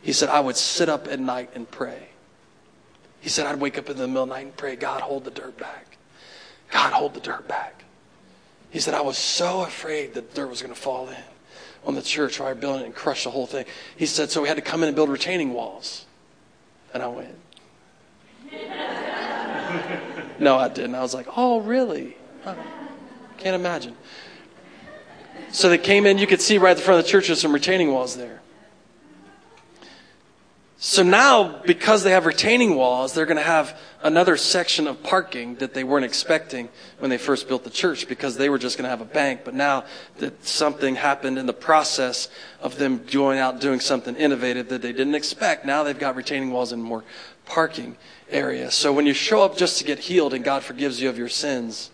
[0.01, 2.11] He said, I would sit up at night and pray.
[3.21, 5.25] He said, I'd wake up in the middle of the night and pray, God, hold
[5.25, 5.97] the dirt back.
[6.71, 7.85] God, hold the dirt back.
[8.71, 11.17] He said, I was so afraid that dirt was going to fall in
[11.85, 13.65] on the church while we building it and crush the whole thing.
[13.97, 16.05] He said, so we had to come in and build retaining walls.
[16.93, 17.35] And I went,
[20.41, 20.95] no, I didn't.
[20.95, 22.17] I was like, oh, really?
[22.45, 22.55] Huh.
[23.39, 23.97] Can't imagine.
[25.53, 27.41] So they came in, you could see right at the front of the church there's
[27.41, 28.41] some retaining walls there.
[30.81, 35.57] So now, because they have retaining walls, they're going to have another section of parking
[35.57, 36.69] that they weren't expecting
[37.01, 39.41] when they first built the church because they were just going to have a bank.
[39.45, 39.87] But now
[40.19, 42.29] that something happened in the process
[42.61, 46.53] of them going out doing something innovative that they didn't expect, now they've got retaining
[46.53, 47.03] walls and more
[47.45, 47.97] parking
[48.31, 48.71] area.
[48.71, 51.29] So when you show up just to get healed and God forgives you of your
[51.29, 51.91] sins,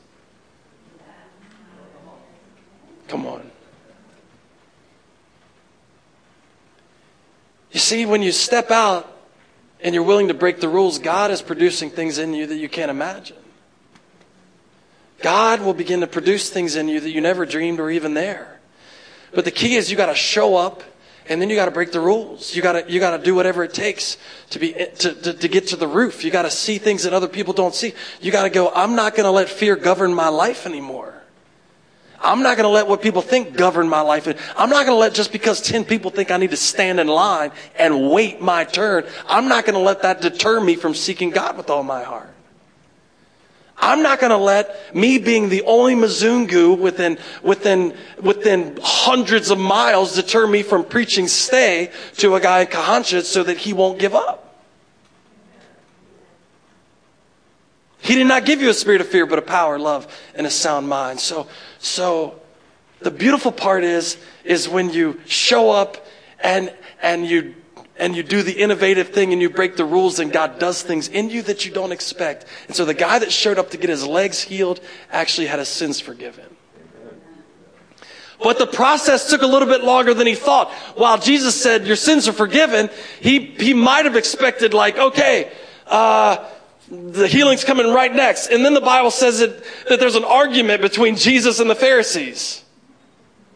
[3.09, 3.51] Come on.
[7.75, 9.12] You see, when you step out
[9.81, 12.68] and you're willing to break the rules, God is producing things in you that you
[12.68, 13.37] can't imagine.
[15.20, 18.61] God will begin to produce things in you that you never dreamed were even there.
[19.33, 20.85] But the key is you got to show up
[21.29, 22.55] and then you got to break the rules.
[22.55, 24.18] You got to you got to do whatever it takes
[24.51, 26.25] to be to, to, to get to the roof.
[26.25, 27.93] You got to see things that other people don't see.
[28.20, 28.70] You got to go.
[28.70, 31.24] I'm not going to let fear govern my life anymore.
[32.25, 34.27] I'm not going to let what people think govern my life.
[34.57, 37.07] I'm not going to let just because 10 people think I need to stand in
[37.07, 41.31] line and wait my turn, I'm not going to let that deter me from seeking
[41.31, 42.31] God with all my heart.
[43.77, 49.59] I'm not going to let me being the only Mzungu within, within, within hundreds of
[49.59, 53.99] miles deter me from preaching stay to a guy in Kahancha so that he won't
[53.99, 54.43] give up.
[58.05, 60.51] He did not give you a spirit of fear, but a power, love, and a
[60.51, 61.19] sound mind.
[61.21, 61.47] So,
[61.79, 62.39] so
[63.01, 66.07] the beautiful part is, is when you show up
[66.39, 67.55] and, and you,
[67.97, 71.09] and you do the innovative thing and you break the rules and God does things
[71.09, 72.45] in you that you don't expect.
[72.67, 74.81] And so the guy that showed up to get his legs healed
[75.11, 76.45] actually had his sins forgiven.
[78.39, 80.71] But the process took a little bit longer than he thought.
[80.95, 85.51] While Jesus said, your sins are forgiven, he, he might have expected like, okay,
[85.87, 86.45] uh,
[86.91, 88.49] the healing's coming right next.
[88.49, 92.62] And then the Bible says that, that there's an argument between Jesus and the Pharisees.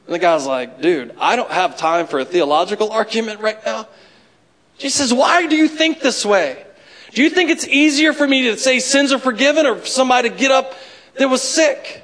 [0.07, 3.87] And the guy's like, dude, I don't have time for a theological argument right now.
[4.79, 6.65] Jesus says, why do you think this way?
[7.13, 10.31] Do you think it's easier for me to say sins are forgiven or for somebody
[10.31, 10.75] to get up
[11.19, 12.03] that was sick?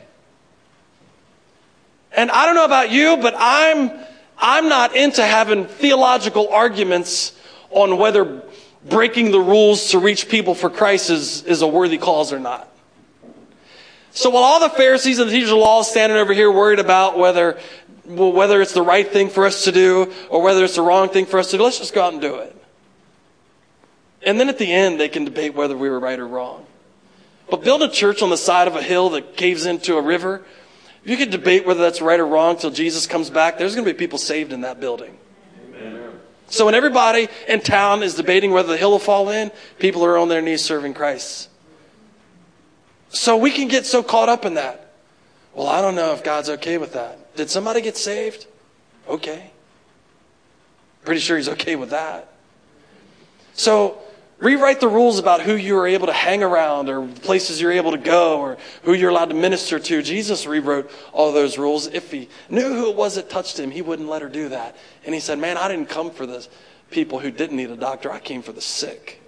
[2.12, 3.90] And I don't know about you, but I'm,
[4.38, 7.38] I'm not into having theological arguments
[7.70, 8.42] on whether
[8.88, 12.68] breaking the rules to reach people for Christ is, is a worthy cause or not.
[14.10, 16.78] So while all the Pharisees and the teachers of law are standing over here worried
[16.78, 17.58] about whether,
[18.04, 21.08] well, whether it's the right thing for us to do or whether it's the wrong
[21.08, 22.56] thing for us to do, let's just go out and do it.
[24.22, 26.64] And then at the end, they can debate whether we were right or wrong.
[27.50, 30.42] But build a church on the side of a hill that caves into a river,
[31.04, 33.58] you can debate whether that's right or wrong till Jesus comes back.
[33.58, 35.18] There's going to be people saved in that building.
[36.48, 40.18] So when everybody in town is debating whether the hill will fall in, people are
[40.18, 41.48] on their knees serving Christ.
[43.08, 44.92] So we can get so caught up in that.
[45.54, 47.36] Well, I don't know if God's okay with that.
[47.36, 48.46] Did somebody get saved?
[49.08, 49.50] Okay.
[51.04, 52.28] Pretty sure he's okay with that.
[53.54, 53.98] So
[54.44, 57.92] Rewrite the rules about who you are able to hang around or places you're able
[57.92, 60.02] to go or who you're allowed to minister to.
[60.02, 61.86] Jesus rewrote all those rules.
[61.86, 64.76] If he knew who it was that touched him, he wouldn't let her do that.
[65.06, 66.46] And he said, Man, I didn't come for the
[66.90, 69.23] people who didn't need a doctor, I came for the sick.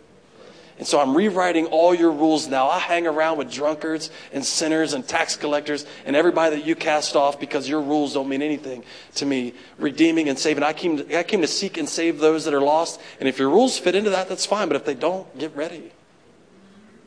[0.78, 2.68] And so I'm rewriting all your rules now.
[2.68, 7.16] I hang around with drunkards and sinners and tax collectors and everybody that you cast
[7.16, 9.54] off because your rules don't mean anything to me.
[9.78, 10.62] Redeeming and saving.
[10.62, 13.00] I came to, I came to seek and save those that are lost.
[13.20, 14.68] And if your rules fit into that, that's fine.
[14.68, 15.92] But if they don't, get ready.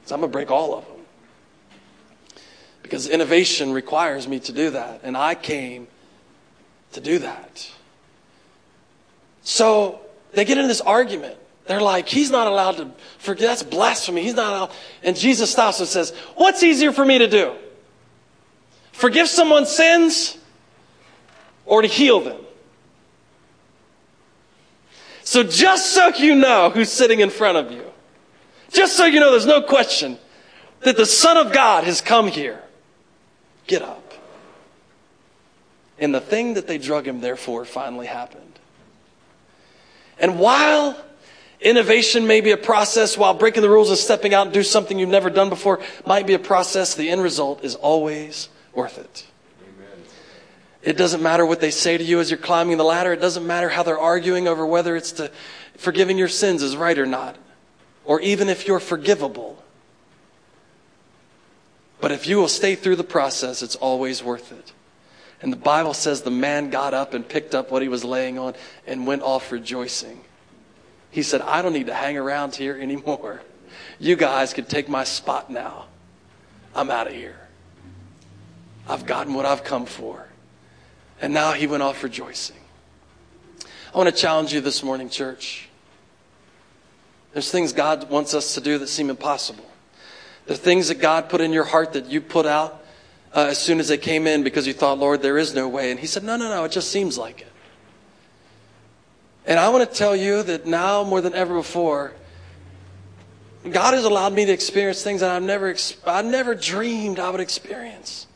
[0.06, 0.96] So I'm going to break all of them.
[2.82, 5.02] Because innovation requires me to do that.
[5.04, 5.88] And I came
[6.94, 7.70] to do that.
[9.44, 10.02] So
[10.32, 11.38] they get in this argument.
[11.70, 12.90] They're like, he's not allowed to
[13.20, 13.48] forgive.
[13.48, 14.24] That's blasphemy.
[14.24, 14.72] He's not allowed.
[15.04, 17.54] And Jesus stops and says, what's easier for me to do?
[18.92, 20.36] Forgive someone's sins
[21.68, 22.42] or to heal them?
[25.22, 27.86] So just so you know who's sitting in front of you,
[28.72, 30.18] just so you know there's no question
[30.80, 32.64] that the Son of God has come here,
[33.68, 34.12] get up.
[36.00, 38.58] And the thing that they drug him there for finally happened.
[40.18, 40.98] And while
[41.62, 44.98] Innovation may be a process while breaking the rules and stepping out and do something
[44.98, 46.96] you've never done before might be a process.
[46.96, 49.28] The end result is always worth it.
[49.62, 50.06] Amen.
[50.82, 53.12] It doesn't matter what they say to you as you're climbing the ladder.
[53.12, 55.32] It doesn't matter how they're arguing over whether it's to
[55.76, 57.38] forgiving your sins is right or not,
[58.06, 59.62] or even if you're forgivable.
[62.00, 64.72] But if you will stay through the process, it's always worth it.
[65.42, 68.40] And the Bible says the man got up and picked up what he was laying
[68.40, 68.56] on
[68.88, 70.22] and went off rejoicing.
[71.12, 73.42] He said, I don't need to hang around here anymore.
[74.00, 75.86] You guys can take my spot now.
[76.76, 77.40] I'm out of here.
[78.88, 80.28] I've gotten what I've come for.
[81.22, 82.56] And now he went off rejoicing.
[83.94, 85.68] I want to challenge you this morning, church.
[87.34, 89.66] There's things God wants us to do that seem impossible.
[90.46, 92.84] The things that God put in your heart that you put out
[93.36, 95.92] uh, as soon as they came in because you thought, Lord, there is no way.
[95.92, 97.52] And He said, No, no, no, it just seems like it.
[99.50, 102.14] And I want to tell you that now more than ever before,
[103.68, 105.76] God has allowed me to experience things that I've never,
[106.06, 108.28] I never dreamed I would experience.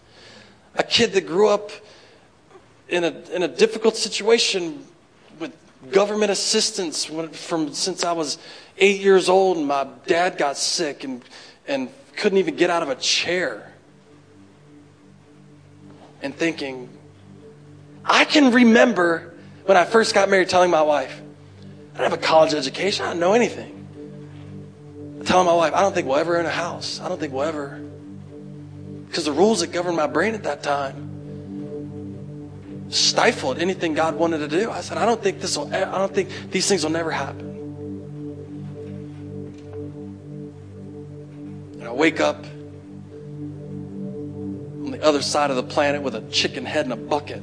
[0.76, 1.70] A kid that grew up
[2.89, 4.84] in a, in a difficult situation
[5.39, 5.55] with
[5.91, 8.39] government assistance from since I was
[8.80, 11.24] eight years old, and my dad got sick and,
[11.68, 13.72] and couldn't even get out of a chair.
[16.24, 16.89] And thinking,
[18.03, 19.33] I can remember
[19.66, 21.22] when I first got married, telling my wife,
[21.93, 23.80] I don't have a college education, I don't know anything.
[25.26, 26.99] Telling my wife, I don't think we'll ever own a house.
[26.99, 27.80] I don't think we'll ever.
[29.07, 31.11] Because the rules that governed my brain at that time
[32.89, 34.70] stifled anything God wanted to do.
[34.70, 37.51] I said, I don't think this will, I don't think these things will never happen.
[41.80, 42.43] And I wake up
[44.84, 47.41] on the other side of the planet with a chicken head in a bucket.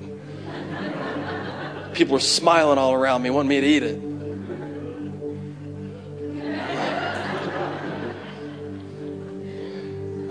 [1.93, 4.11] People were smiling all around me, wanting me to eat it.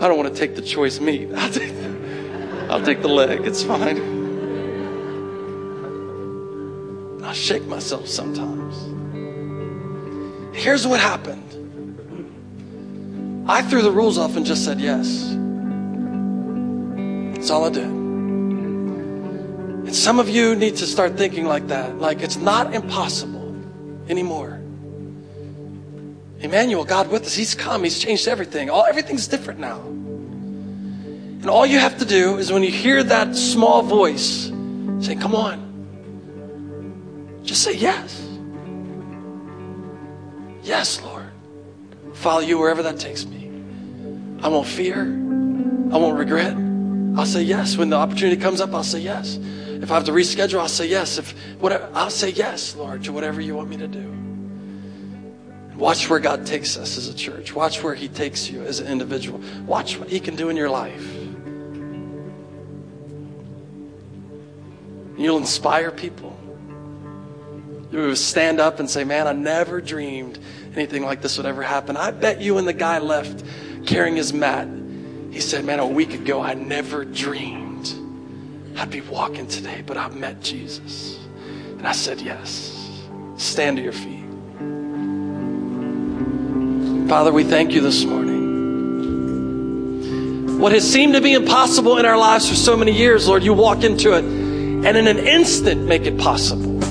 [0.01, 1.29] I don't want to take the choice meat.
[1.35, 3.45] I'll take the, I'll take the leg.
[3.45, 4.17] It's fine.
[7.23, 8.75] I shake myself sometimes.
[10.55, 11.45] Here's what happened
[13.47, 15.35] I threw the rules off and just said yes.
[17.35, 17.98] That's all I did.
[19.89, 21.97] And some of you need to start thinking like that.
[21.97, 23.55] Like it's not impossible
[24.07, 24.61] anymore.
[26.41, 28.69] Emmanuel, God with us, He's come, He's changed everything.
[28.69, 29.79] All everything's different now.
[29.81, 34.51] And all you have to do is when you hear that small voice
[34.99, 35.57] say, Come on,
[37.43, 38.27] just say yes.
[40.61, 41.31] Yes, Lord.
[42.13, 43.49] Follow you wherever that takes me.
[44.43, 45.01] I won't fear.
[45.01, 46.55] I won't regret.
[47.17, 47.75] I'll say yes.
[47.75, 49.39] When the opportunity comes up, I'll say yes.
[49.81, 51.17] If I have to reschedule, I'll say yes.
[51.17, 54.13] If whatever, I'll say yes, Lord, to whatever you want me to do.
[55.75, 57.55] Watch where God takes us as a church.
[57.55, 59.41] Watch where He takes you as an individual.
[59.65, 61.05] Watch what He can do in your life.
[65.17, 66.37] You'll inspire people.
[67.91, 70.39] You'll stand up and say, Man, I never dreamed
[70.75, 71.95] anything like this would ever happen.
[71.95, 73.45] I bet you when the guy left
[73.85, 74.67] carrying his mat,
[75.31, 77.68] he said, Man, a week ago, I never dreamed
[78.79, 81.19] I'd be walking today, but I've met Jesus.
[81.77, 82.77] And I said, Yes.
[83.35, 84.25] Stand to your feet.
[87.09, 88.39] Father, we thank you this morning.
[90.59, 93.53] What has seemed to be impossible in our lives for so many years, Lord, you
[93.53, 96.81] walk into it and in an instant make it possible.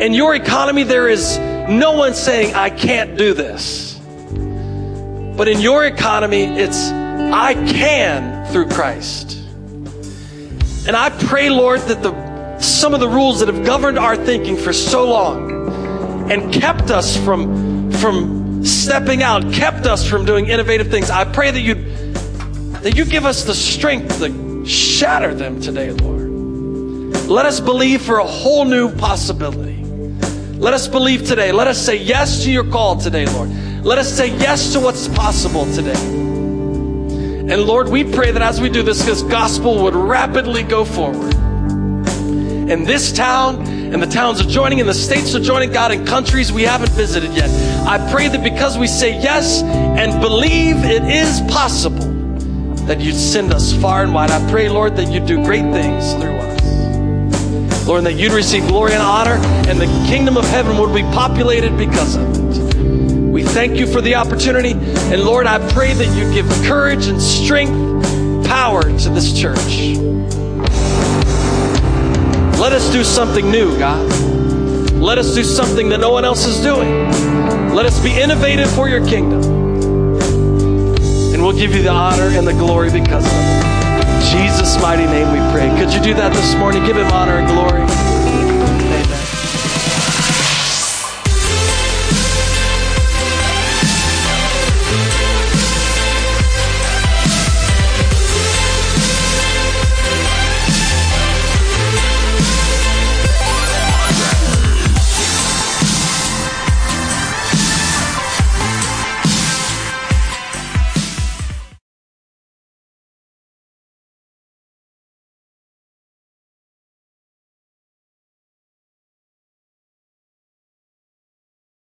[0.00, 3.98] In your economy, there is no one saying, I can't do this.
[5.36, 6.90] But in your economy, it's,
[7.32, 9.38] I can through Christ.
[10.86, 14.56] And I pray, Lord, that the, some of the rules that have governed our thinking
[14.56, 20.90] for so long and kept us from, from stepping out, kept us from doing innovative
[20.90, 21.74] things, I pray that you
[22.82, 26.30] that you give us the strength to shatter them today, Lord.
[27.28, 29.84] Let us believe for a whole new possibility.
[30.58, 31.52] Let us believe today.
[31.52, 33.50] Let us say yes to your call today, Lord.
[33.84, 36.21] Let us say yes to what's possible today.
[37.52, 41.34] And Lord, we pray that as we do this, this gospel would rapidly go forward.
[41.34, 46.62] In this town, and the towns adjoining, and the states adjoining, God, in countries we
[46.62, 47.50] haven't visited yet.
[47.86, 52.06] I pray that because we say yes and believe it is possible,
[52.86, 54.30] that you'd send us far and wide.
[54.30, 57.86] I pray, Lord, that you'd do great things through us.
[57.86, 59.34] Lord, that you'd receive glory and honor,
[59.68, 62.61] and the kingdom of heaven would be populated because of it.
[63.52, 68.48] Thank you for the opportunity, and Lord, I pray that you give courage and strength,
[68.48, 69.98] power to this church.
[72.58, 74.10] Let us do something new, God.
[74.94, 77.10] Let us do something that no one else is doing.
[77.74, 79.42] Let us be innovative for your kingdom.
[81.34, 83.72] And we'll give you the honor and the glory because of it.
[84.30, 85.68] Jesus' mighty name we pray.
[85.78, 86.84] Could you do that this morning?
[86.86, 88.01] Give him honor and glory.